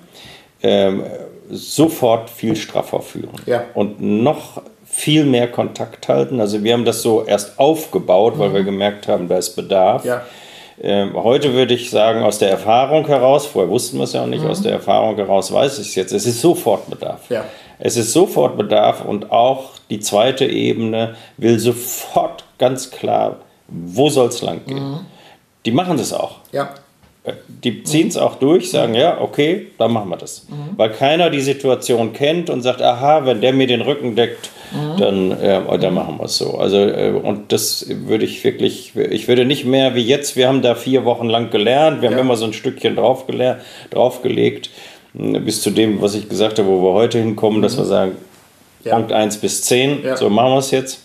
[0.64, 1.04] ähm,
[1.50, 3.36] sofort viel straffer führen.
[3.46, 3.66] Ja.
[3.74, 6.42] Und noch viel mehr Kontakt halten.
[6.42, 8.54] Also wir haben das so erst aufgebaut, weil mhm.
[8.54, 10.04] wir gemerkt haben, da ist Bedarf.
[10.04, 10.24] Ja.
[10.84, 14.28] Ähm, heute würde ich sagen, aus der Erfahrung heraus, vorher wussten wir es ja auch
[14.28, 14.50] nicht, mhm.
[14.50, 17.30] aus der Erfahrung heraus weiß ich es jetzt, es ist sofort Bedarf.
[17.30, 17.46] Ja.
[17.80, 24.28] Es ist sofort Bedarf und auch die zweite Ebene will sofort ganz klar, wo soll
[24.28, 24.92] es lang gehen.
[24.92, 25.00] Mhm.
[25.66, 26.40] Die machen das auch.
[26.52, 26.74] Ja.
[27.48, 30.48] Die ziehen es auch durch, sagen, ja, okay, dann machen wir das.
[30.50, 30.76] Mhm.
[30.76, 34.98] Weil keiner die Situation kennt und sagt, aha, wenn der mir den Rücken deckt, mhm.
[34.98, 36.58] dann, äh, dann machen wir es so.
[36.58, 40.64] Also, äh, und das würde ich wirklich, ich würde nicht mehr wie jetzt, wir haben
[40.64, 42.16] da vier Wochen lang gelernt, wir ja.
[42.16, 43.26] haben immer so ein Stückchen drauf
[43.92, 44.72] draufgelegt,
[45.14, 47.64] bis zu dem, was ich gesagt habe, wo wir heute hinkommen, mhm.
[47.64, 48.14] dass wir sagen,
[48.84, 48.96] ja.
[48.96, 50.18] Punkt 1 bis 10, ja.
[50.18, 51.02] so machen wir es jetzt.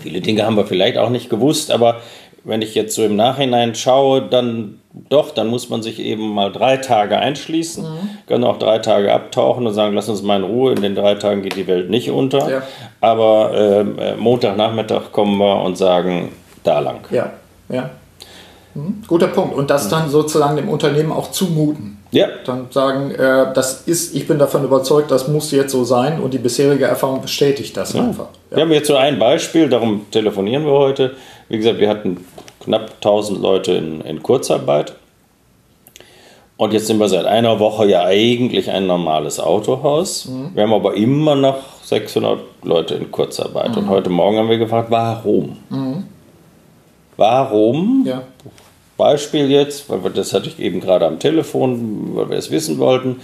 [0.00, 2.00] Viele Dinge haben wir vielleicht auch nicht gewusst, aber
[2.46, 4.80] wenn ich jetzt so im Nachhinein schaue, dann
[5.10, 8.10] doch, dann muss man sich eben mal drei Tage einschließen, mhm.
[8.26, 11.16] kann auch drei Tage abtauchen und sagen, lass uns mal in Ruhe, in den drei
[11.16, 12.48] Tagen geht die Welt nicht unter.
[12.48, 12.62] Ja.
[13.00, 16.32] Aber ähm, äh, Montagnachmittag kommen wir und sagen,
[16.62, 17.00] da lang.
[17.10, 17.32] Ja,
[17.68, 17.90] ja.
[18.74, 19.02] Mhm.
[19.06, 19.54] Guter Punkt.
[19.54, 21.98] Und das dann sozusagen dem Unternehmen auch zumuten.
[22.12, 22.28] Ja.
[22.46, 26.32] Dann sagen, äh, das ist, ich bin davon überzeugt, das muss jetzt so sein und
[26.32, 28.02] die bisherige Erfahrung bestätigt das ja.
[28.02, 28.28] einfach.
[28.50, 28.56] Ja.
[28.56, 31.14] Wir haben jetzt so ein Beispiel, darum telefonieren wir heute.
[31.48, 32.24] Wie gesagt, wir hatten
[32.66, 34.94] knapp 1000 Leute in, in Kurzarbeit.
[36.58, 40.26] Und jetzt sind wir seit einer Woche ja eigentlich ein normales Autohaus.
[40.26, 40.50] Mhm.
[40.54, 43.70] Wir haben aber immer noch 600 Leute in Kurzarbeit.
[43.70, 43.78] Mhm.
[43.78, 45.56] Und heute Morgen haben wir gefragt, warum?
[45.70, 46.04] Mhm.
[47.16, 48.04] Warum?
[48.06, 48.22] Ja.
[48.96, 52.78] Beispiel jetzt, weil wir, das hatte ich eben gerade am Telefon, weil wir es wissen
[52.78, 53.16] wollten.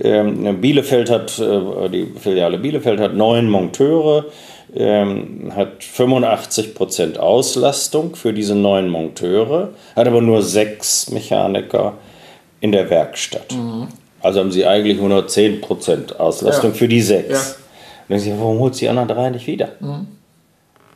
[0.00, 4.26] Ähm, Bielefeld hat, äh, die Filiale Bielefeld hat neun Monteure
[4.76, 11.94] ähm, hat 85% Auslastung für diese neuen Monteure, hat aber nur sechs Mechaniker
[12.60, 13.54] in der Werkstatt.
[13.54, 13.88] Mhm.
[14.20, 16.76] Also haben sie eigentlich 110% Auslastung ja.
[16.76, 17.30] für die sechs.
[17.30, 17.38] Ja.
[18.08, 19.70] Und dann ich, warum holt sie die anderen drei nicht wieder?
[19.80, 20.08] Mhm.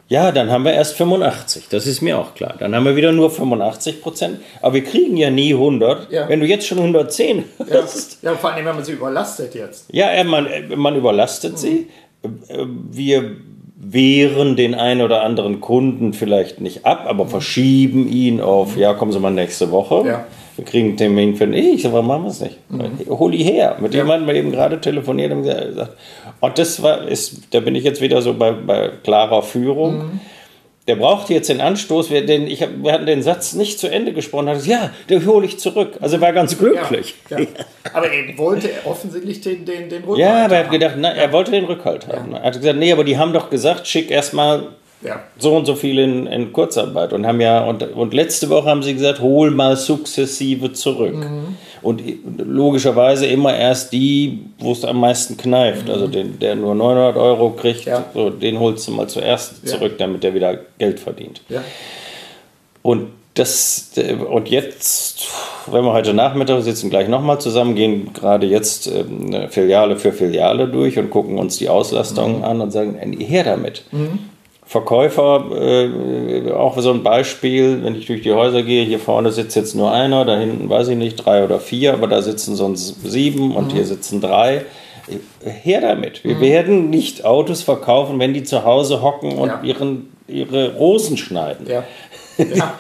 [0.09, 2.57] Ja, dann haben wir erst 85, das ist mir auch klar.
[2.59, 6.29] Dann haben wir wieder nur 85 Prozent, aber wir kriegen ja nie 100, ja.
[6.29, 8.19] wenn du jetzt schon 110 hast.
[8.21, 9.85] Ja, vor allem, wenn man sie überlastet jetzt.
[9.93, 11.57] Ja, man, man überlastet mhm.
[11.57, 11.87] sie.
[12.91, 13.37] Wir
[13.83, 19.11] wehren den einen oder anderen Kunden vielleicht nicht ab, aber verschieben ihn auf, ja, kommen
[19.11, 20.07] Sie mal nächste Woche.
[20.07, 20.27] Ja.
[20.57, 22.59] Wir kriegen einen Termin für den, ich sage, warum machen wir es nicht?
[22.69, 23.19] Mhm.
[23.19, 23.77] Hol die her.
[23.81, 24.03] Mit ja.
[24.03, 25.97] jemandem eben gerade telefoniert und gesagt,
[26.41, 29.99] und das war, ist, da bin ich jetzt wieder so bei, bei klarer Führung.
[29.99, 30.21] Mhm
[30.91, 34.13] der braucht jetzt den Anstoß, wir, den, ich wir hatten den Satz nicht zu Ende
[34.13, 35.93] gesprochen, hat ja, den hole ich zurück.
[36.01, 37.15] Also er war ganz glücklich.
[37.29, 37.47] Ja, ja.
[37.93, 41.31] Aber er wollte offensichtlich den, den, den Rückhalt Ja, aber er hat gedacht, na, er
[41.31, 42.35] wollte den Rückhalt haben.
[42.35, 44.67] Er hat gesagt, nee, aber die haben doch gesagt, schick erstmal
[45.03, 45.23] ja.
[45.39, 48.83] so und so viel in, in, Kurzarbeit und haben ja, und, und letzte Woche haben
[48.83, 51.15] sie gesagt, hol mal sukzessive zurück.
[51.15, 51.57] Mhm.
[51.83, 52.03] Und
[52.39, 55.87] logischerweise immer erst die, wo es am meisten kneift.
[55.87, 55.93] Mhm.
[55.93, 58.05] Also den, der nur 900 Euro kriegt, ja.
[58.13, 61.43] so, den holst du mal zuerst zurück, damit der wieder Geld verdient.
[61.49, 61.63] Ja.
[62.83, 63.93] Und das,
[64.29, 65.29] und jetzt,
[65.67, 70.67] wenn wir heute Nachmittag sitzen, gleich nochmal zusammen, gehen gerade jetzt ähm, Filiale für Filiale
[70.69, 72.45] durch und gucken uns die Auslastung mhm.
[72.45, 73.85] an und sagen, her damit.
[73.93, 74.30] Mhm.
[74.71, 79.57] Verkäufer, äh, auch so ein Beispiel, wenn ich durch die Häuser gehe, hier vorne sitzt
[79.57, 83.03] jetzt nur einer, da hinten weiß ich nicht, drei oder vier, aber da sitzen sonst
[83.03, 83.71] sieben und mhm.
[83.73, 84.65] hier sitzen drei.
[85.43, 86.23] Her damit.
[86.23, 86.41] Wir mhm.
[86.41, 89.61] werden nicht Autos verkaufen, wenn die zu Hause hocken und ja.
[89.65, 91.67] ihren, ihre Rosen schneiden.
[91.69, 91.83] Ja.
[92.55, 92.75] Ja,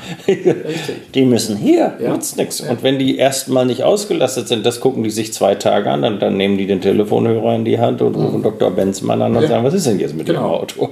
[1.15, 2.11] die müssen hier, ja.
[2.11, 2.61] nutzt nichts.
[2.61, 2.71] Ja.
[2.71, 6.19] Und wenn die erstmal nicht ausgelastet sind, das gucken die sich zwei Tage an, dann,
[6.19, 8.43] dann nehmen die den Telefonhörer in die Hand und rufen mhm.
[8.43, 8.71] Dr.
[8.71, 9.49] Benzmann an und ja.
[9.49, 10.41] sagen, was ist denn jetzt mit genau.
[10.41, 10.89] dem Auto?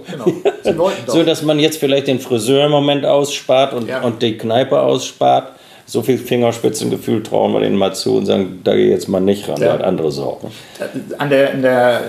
[0.65, 0.91] Genau.
[1.07, 5.53] so, dass man jetzt vielleicht den Friseur im Moment ausspart und, und die Kneipe ausspart,
[5.91, 9.49] so viel Fingerspitzengefühl trauen wir denen mal zu und sagen, da gehe jetzt mal nicht
[9.49, 9.69] ran, ja.
[9.69, 10.49] der hat andere Sorgen.
[11.17, 12.03] An der, der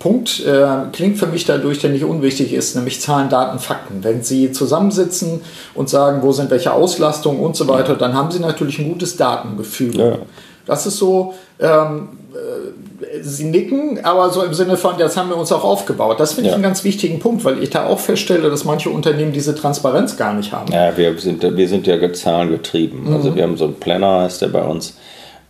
[0.00, 4.02] Punkt äh, klingt für mich dadurch, der nicht unwichtig ist, nämlich Zahlen, Daten, Fakten.
[4.02, 5.42] Wenn Sie zusammensitzen
[5.74, 9.16] und sagen, wo sind welche Auslastungen und so weiter, dann haben Sie natürlich ein gutes
[9.16, 9.96] Datengefühl.
[9.96, 10.18] Ja.
[10.66, 12.89] Das ist so, ähm, äh,
[13.20, 16.20] sie nicken, aber so im Sinne von, das haben wir uns auch aufgebaut.
[16.20, 16.50] Das finde ja.
[16.50, 20.16] ich einen ganz wichtigen Punkt, weil ich da auch feststelle, dass manche Unternehmen diese Transparenz
[20.16, 20.72] gar nicht haben.
[20.72, 23.04] Ja, wir sind, wir sind ja zahlengetrieben.
[23.04, 23.14] Mhm.
[23.14, 24.96] Also wir haben so einen Planner, heißt der bei uns.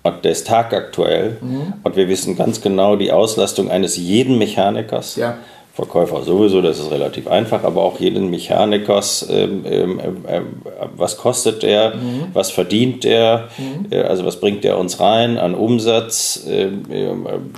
[0.02, 1.36] Und der ist tagaktuell.
[1.40, 1.74] Mhm.
[1.82, 5.16] Und wir wissen ganz genau die Auslastung eines jeden Mechanikers.
[5.16, 5.36] Ja
[5.80, 10.42] Verkäufer sowieso, das ist relativ einfach, aber auch jeden Mechanikers, ähm, ähm, äh,
[10.94, 12.26] was kostet der, mhm.
[12.34, 13.86] was verdient der, mhm.
[13.90, 16.44] äh, also was bringt der uns rein an Umsatz.
[16.46, 17.08] Ähm, äh,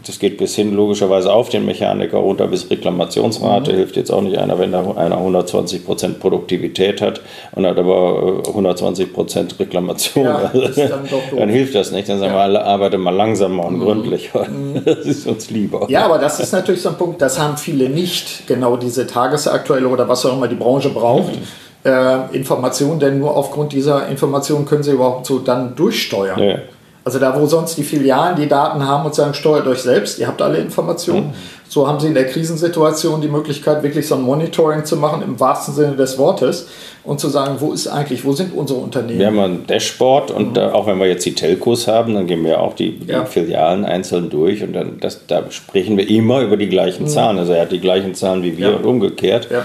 [0.07, 3.73] das geht bis hin logischerweise auf den Mechaniker runter bis Reklamationsrate.
[3.73, 3.77] Mhm.
[3.77, 7.21] Hilft jetzt auch nicht einer, wenn einer 120% Produktivität hat
[7.57, 10.25] und hat aber 120% äh, Reklamation.
[10.25, 12.09] Ja, dann, dann, hilft das nicht.
[12.09, 12.49] Dann sagen ja.
[12.49, 13.85] wir, arbeite mal langsamer und mhm.
[13.85, 14.49] gründlicher.
[14.49, 14.83] Mhm.
[14.93, 15.87] Das ist uns lieber.
[15.89, 19.07] Ja, aber das ist natürlich so ein Punkt, das haben viele nicht nicht genau diese
[19.07, 21.33] tagesaktuelle oder was auch immer die Branche braucht.
[21.35, 21.43] Mhm.
[21.85, 26.39] Äh, Information, denn nur aufgrund dieser Information können sie überhaupt so dann durchsteuern.
[26.39, 26.59] Ja.
[27.05, 30.29] Also da, wo sonst die Filialen die Daten haben und sagen, steuert euch selbst, ihr
[30.29, 31.29] habt alle Informationen.
[31.29, 31.35] Mhm.
[31.69, 35.41] So haben sie in der Krisensituation die Möglichkeit, wirklich so ein Monitoring zu machen, im
[35.41, 36.69] wahrsten Sinne des Wortes,
[37.05, 39.19] und zu sagen, wo ist eigentlich, wo sind unsere Unternehmen?
[39.19, 40.55] Wir haben ein Dashboard und mhm.
[40.55, 43.25] da, auch wenn wir jetzt die Telcos haben, dann gehen wir auch die, ja.
[43.25, 47.09] Filialen einzeln durch und dann das, da sprechen wir immer über die gleichen mhm.
[47.09, 47.39] Zahlen.
[47.39, 48.77] Also er hat die gleichen Zahlen wie wir ja.
[48.77, 49.49] und umgekehrt.
[49.51, 49.65] Ja.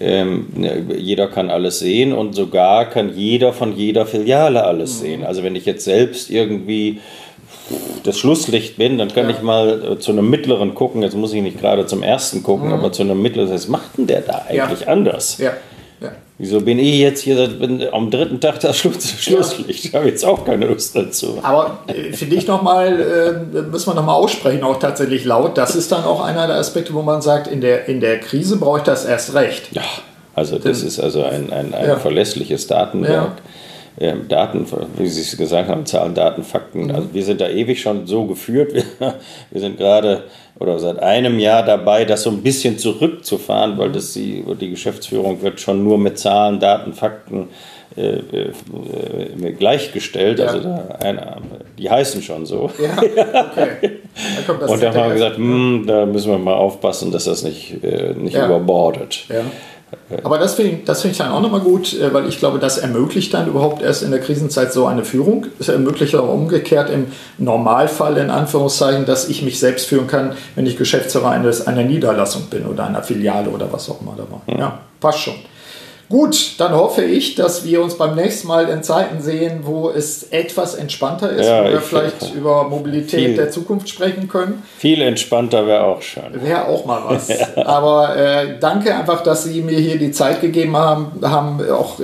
[0.00, 0.46] Ähm,
[0.96, 5.04] jeder kann alles sehen und sogar kann jeder von jeder Filiale alles mhm.
[5.04, 5.24] sehen.
[5.24, 7.00] Also wenn ich jetzt selbst irgendwie
[8.02, 9.36] das Schlusslicht bin, dann kann ja.
[9.36, 11.02] ich mal äh, zu einem mittleren gucken.
[11.02, 12.74] Jetzt muss ich nicht gerade zum ersten gucken, mhm.
[12.74, 13.52] aber zu einem mittleren.
[13.52, 14.86] Was macht denn der da eigentlich ja.
[14.88, 15.38] anders?
[15.38, 15.52] Ja.
[16.42, 19.84] Wieso bin ich jetzt hier bin am dritten Tag das Schluss, Schlusslicht?
[19.84, 21.38] Ich habe jetzt auch keine Lust dazu.
[21.40, 25.56] Aber äh, finde ich nochmal, äh, müssen wir nochmal aussprechen, auch tatsächlich laut.
[25.56, 28.56] Das ist dann auch einer der Aspekte, wo man sagt, in der, in der Krise
[28.56, 29.68] brauche ich das erst recht.
[29.70, 29.84] Ja,
[30.34, 31.96] also das Denn, ist also ein, ein, ein ja.
[32.00, 33.34] verlässliches Datenwerk.
[33.36, 33.36] Ja.
[34.00, 34.66] Ähm, Daten,
[34.96, 36.84] wie Sie es gesagt haben, Zahlen, Daten, Fakten.
[36.84, 36.94] Mhm.
[36.94, 38.72] Also wir sind da ewig schon so geführt.
[38.74, 38.84] Wir,
[39.50, 40.24] wir sind gerade
[40.58, 45.42] oder seit einem Jahr dabei, das so ein bisschen zurückzufahren, weil das die, die Geschäftsführung
[45.42, 47.48] wird schon nur mit Zahlen, Daten, Fakten
[47.96, 50.38] äh, äh, gleichgestellt.
[50.38, 50.46] Ja.
[50.46, 51.38] Also da, einer,
[51.78, 52.70] die heißen schon so.
[52.80, 53.90] Ja, okay.
[54.46, 57.82] Da Und dann haben wir gesagt, hm, da müssen wir mal aufpassen, dass das nicht,
[57.82, 58.44] äh, nicht ja.
[58.44, 59.24] überbordet.
[59.28, 59.42] Ja.
[60.22, 62.78] Aber das finde ich, find ich dann auch nochmal gut, äh, weil ich glaube, das
[62.78, 65.46] ermöglicht dann überhaupt erst in der Krisenzeit so eine Führung.
[65.58, 67.06] Es ermöglicht aber umgekehrt im
[67.38, 72.44] Normalfall in Anführungszeichen, dass ich mich selbst führen kann, wenn ich Geschäftsführer eines, einer Niederlassung
[72.50, 74.58] bin oder einer Filiale oder was auch immer da war.
[74.58, 75.34] Ja, passt schon.
[76.12, 80.24] Gut, dann hoffe ich, dass wir uns beim nächsten Mal in Zeiten sehen, wo es
[80.24, 84.62] etwas entspannter ist, ja, wo wir vielleicht über Mobilität viel, der Zukunft sprechen können.
[84.76, 86.24] Viel entspannter wäre auch schön.
[86.34, 87.28] Wäre auch mal was.
[87.56, 87.64] ja.
[87.64, 92.02] Aber äh, danke einfach, dass Sie mir hier die Zeit gegeben haben, haben auch äh,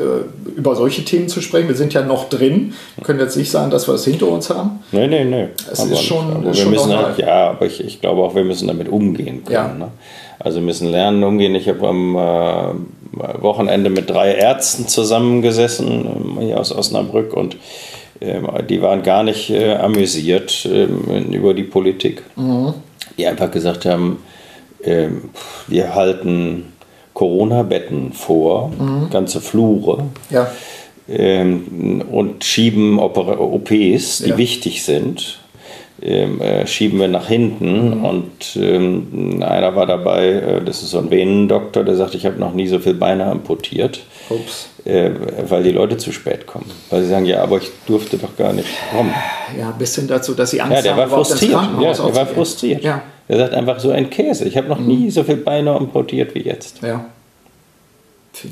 [0.56, 1.68] über solche Themen zu sprechen.
[1.68, 2.72] Wir sind ja noch drin.
[2.96, 4.82] Wir können jetzt nicht sagen, dass wir es hinter uns haben.
[4.90, 5.50] Nein, nein, nein.
[5.70, 8.44] Es ist schon, ist wir schon müssen halt, Ja, aber ich, ich glaube auch, wir
[8.44, 9.54] müssen damit umgehen können.
[9.54, 9.68] Ja.
[9.68, 9.90] Ne?
[10.38, 11.54] Also müssen lernen, umgehen.
[11.54, 17.56] Ich habe am äh, Wochenende mit drei Ärzten zusammengesessen, ähm, hier aus Osnabrück, und
[18.20, 22.22] äh, die waren gar nicht äh, amüsiert ähm, über die Politik.
[22.36, 22.74] Mhm.
[23.16, 24.22] Die einfach gesagt haben,
[24.84, 25.30] ähm,
[25.66, 26.72] wir halten
[27.14, 29.10] Corona-Betten vor, mhm.
[29.10, 30.04] ganze Flure.
[30.30, 30.50] Ja.
[31.08, 34.36] und schieben OPs, die ja.
[34.36, 35.38] wichtig sind
[36.00, 37.98] äh, schieben wir nach hinten.
[37.98, 38.04] Mhm.
[38.04, 42.38] Und ähm, einer war dabei, äh, das ist so ein Venendoktor, der sagt, ich habe
[42.38, 44.00] noch nie so viele Beine amputiert,
[44.84, 45.10] äh,
[45.48, 46.70] weil die Leute zu spät kommen.
[46.90, 49.12] Weil sie sagen, ja, aber ich durfte doch gar nicht kommen.
[49.58, 51.52] Ja, bis hin dazu, dass sie Angst ja, der haben, war frustriert.
[51.80, 52.84] Ja, der war frustriert.
[52.84, 53.02] Ja.
[53.26, 54.46] Er sagt einfach so ein Käse.
[54.46, 54.86] Ich habe noch mhm.
[54.86, 56.80] nie so viele Beine amputiert wie jetzt.
[56.82, 57.06] Ja.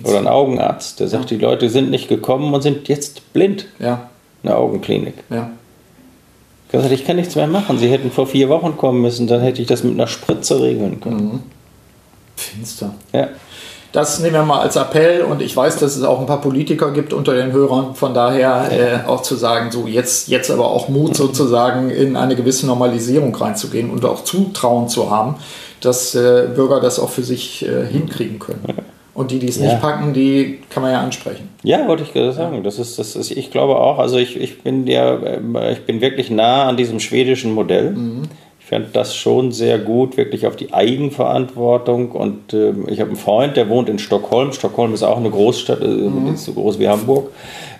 [0.02, 1.36] Oder ein Augenarzt, der sagt, ja.
[1.36, 3.66] die Leute sind nicht gekommen und sind jetzt blind.
[3.78, 4.10] Ja.
[4.42, 5.14] Eine Augenklinik.
[5.30, 5.52] Ja
[6.72, 7.78] gesagt, ich kann nichts mehr machen.
[7.78, 11.00] Sie hätten vor vier Wochen kommen müssen, dann hätte ich das mit einer Spritze regeln
[11.00, 11.24] können.
[11.24, 11.42] Mhm.
[12.36, 12.94] Finster.
[13.12, 13.28] Ja.
[13.92, 16.90] Das nehmen wir mal als Appell und ich weiß, dass es auch ein paar Politiker
[16.90, 17.94] gibt unter den Hörern.
[17.94, 22.36] Von daher äh, auch zu sagen, so jetzt, jetzt aber auch Mut sozusagen in eine
[22.36, 25.36] gewisse Normalisierung reinzugehen und auch Zutrauen zu haben,
[25.80, 28.64] dass äh, Bürger das auch für sich äh, hinkriegen können.
[29.16, 29.64] Und die, die es ja.
[29.64, 31.48] nicht packen, die kann man ja ansprechen.
[31.62, 32.62] Ja, wollte ich gerade sagen.
[32.62, 36.02] Das ist, das ist, ich glaube auch, also ich, ich bin ja, äh, ich bin
[36.02, 37.92] wirklich nah an diesem schwedischen Modell.
[37.92, 38.24] Mhm.
[38.60, 42.10] Ich fände das schon sehr gut, wirklich auf die Eigenverantwortung.
[42.12, 44.52] Und äh, ich habe einen Freund, der wohnt in Stockholm.
[44.52, 46.34] Stockholm ist auch eine Großstadt, äh, mhm.
[46.34, 47.30] ist so groß wie Hamburg.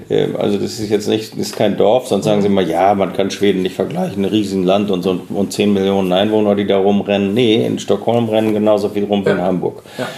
[0.09, 3.13] Äh, also das ist jetzt nicht, ist kein Dorf, sonst sagen sie immer, ja, man
[3.13, 7.35] kann Schweden nicht vergleichen, ein Riesenland und so und 10 Millionen Einwohner, die da rumrennen.
[7.35, 9.83] Nee, in Stockholm rennen genauso viel rum wie in Hamburg.
[9.99, 10.09] Ja.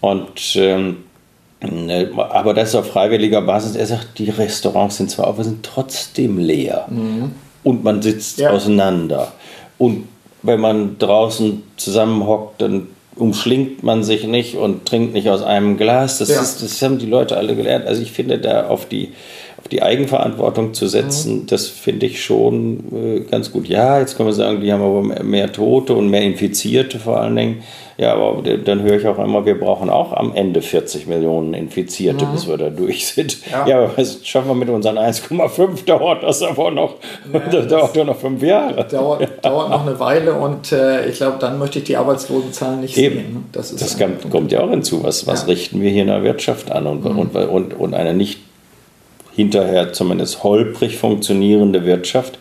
[0.00, 0.98] Und ähm,
[1.60, 3.76] ne, aber das ist auf freiwilliger Basis.
[3.76, 6.86] Er sagt, die Restaurants sind zwar auf, aber sind trotzdem leer.
[6.88, 7.32] Mhm.
[7.64, 8.50] Und man sitzt ja.
[8.50, 9.32] auseinander.
[9.78, 10.04] Und
[10.42, 16.18] wenn man draußen zusammenhockt, dann umschlingt man sich nicht und trinkt nicht aus einem Glas.
[16.18, 16.40] Das, ja.
[16.40, 17.86] ist, das haben die Leute alle gelernt.
[17.86, 19.12] Also ich finde, da auf die,
[19.58, 21.46] auf die Eigenverantwortung zu setzen, mhm.
[21.46, 23.66] das finde ich schon äh, ganz gut.
[23.68, 27.36] Ja, jetzt kann man sagen, die haben aber mehr Tote und mehr Infizierte vor allen
[27.36, 27.62] Dingen.
[27.98, 32.26] Ja, aber dann höre ich auch immer, wir brauchen auch am Ende 40 Millionen Infizierte,
[32.26, 32.32] mhm.
[32.32, 33.38] bis wir da durch sind.
[33.50, 36.96] Ja, ja aber das schaffen wir mit unseren 1,5, dauert das aber noch,
[37.32, 38.84] ja, das dauert ja noch fünf Jahre.
[38.84, 42.98] Dauert, dauert noch eine Weile und äh, ich glaube, dann möchte ich die Arbeitslosenzahlen nicht
[42.98, 43.14] Eben.
[43.14, 43.44] sehen.
[43.52, 45.02] Das, das kann, kommt ja auch hinzu.
[45.02, 45.46] Was, was ja.
[45.46, 47.18] richten wir hier in der Wirtschaft an und, mhm.
[47.18, 48.40] und, und, und eine nicht
[49.34, 52.38] hinterher zumindest holprig funktionierende Wirtschaft.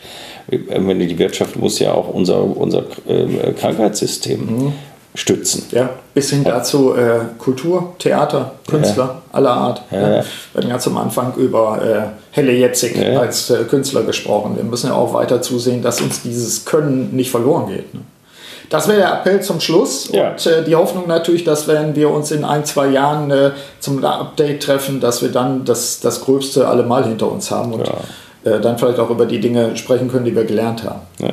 [0.47, 4.74] Die Wirtschaft muss ja auch unser, unser äh, Krankheitssystem mhm
[5.16, 5.66] stützen.
[5.72, 9.22] Ja, bis hin dazu äh, Kultur, Theater, Künstler ja.
[9.32, 9.82] aller Art.
[9.89, 9.99] Ja.
[9.99, 10.07] Ja.
[10.07, 10.24] Wir
[10.57, 13.20] hatten ganz am Anfang über äh, Helle Jetzig ja.
[13.20, 14.55] als äh, Künstler gesprochen.
[14.55, 17.93] Wir müssen ja auch weiter zusehen, dass uns dieses Können nicht verloren geht.
[17.93, 18.01] Ne?
[18.70, 20.32] Das wäre der Appell zum Schluss ja.
[20.32, 24.03] und äh, die Hoffnung natürlich, dass wenn wir uns in ein, zwei Jahren äh, zum
[24.03, 27.88] Update treffen, dass wir dann das, das Gröbste allemal hinter uns haben und
[28.43, 31.01] äh, dann vielleicht auch über die Dinge sprechen können, die wir gelernt haben.
[31.20, 31.30] Ja.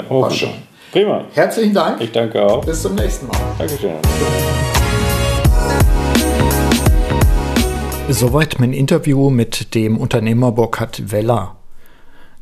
[0.92, 1.24] Prima.
[1.32, 2.02] Herzlichen Dank.
[2.02, 2.62] Ich danke auch.
[2.66, 3.38] Bis zum nächsten Mal.
[3.56, 3.94] Dankeschön.
[8.10, 11.56] Soweit mein Interview mit dem Unternehmer Burkhard Weller.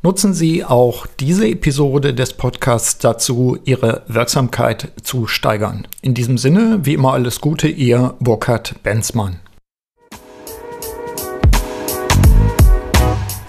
[0.03, 5.87] Nutzen Sie auch diese Episode des Podcasts dazu, Ihre Wirksamkeit zu steigern.
[6.03, 9.39] In diesem Sinne, wie immer alles Gute, Ihr Burkhard Benzmann.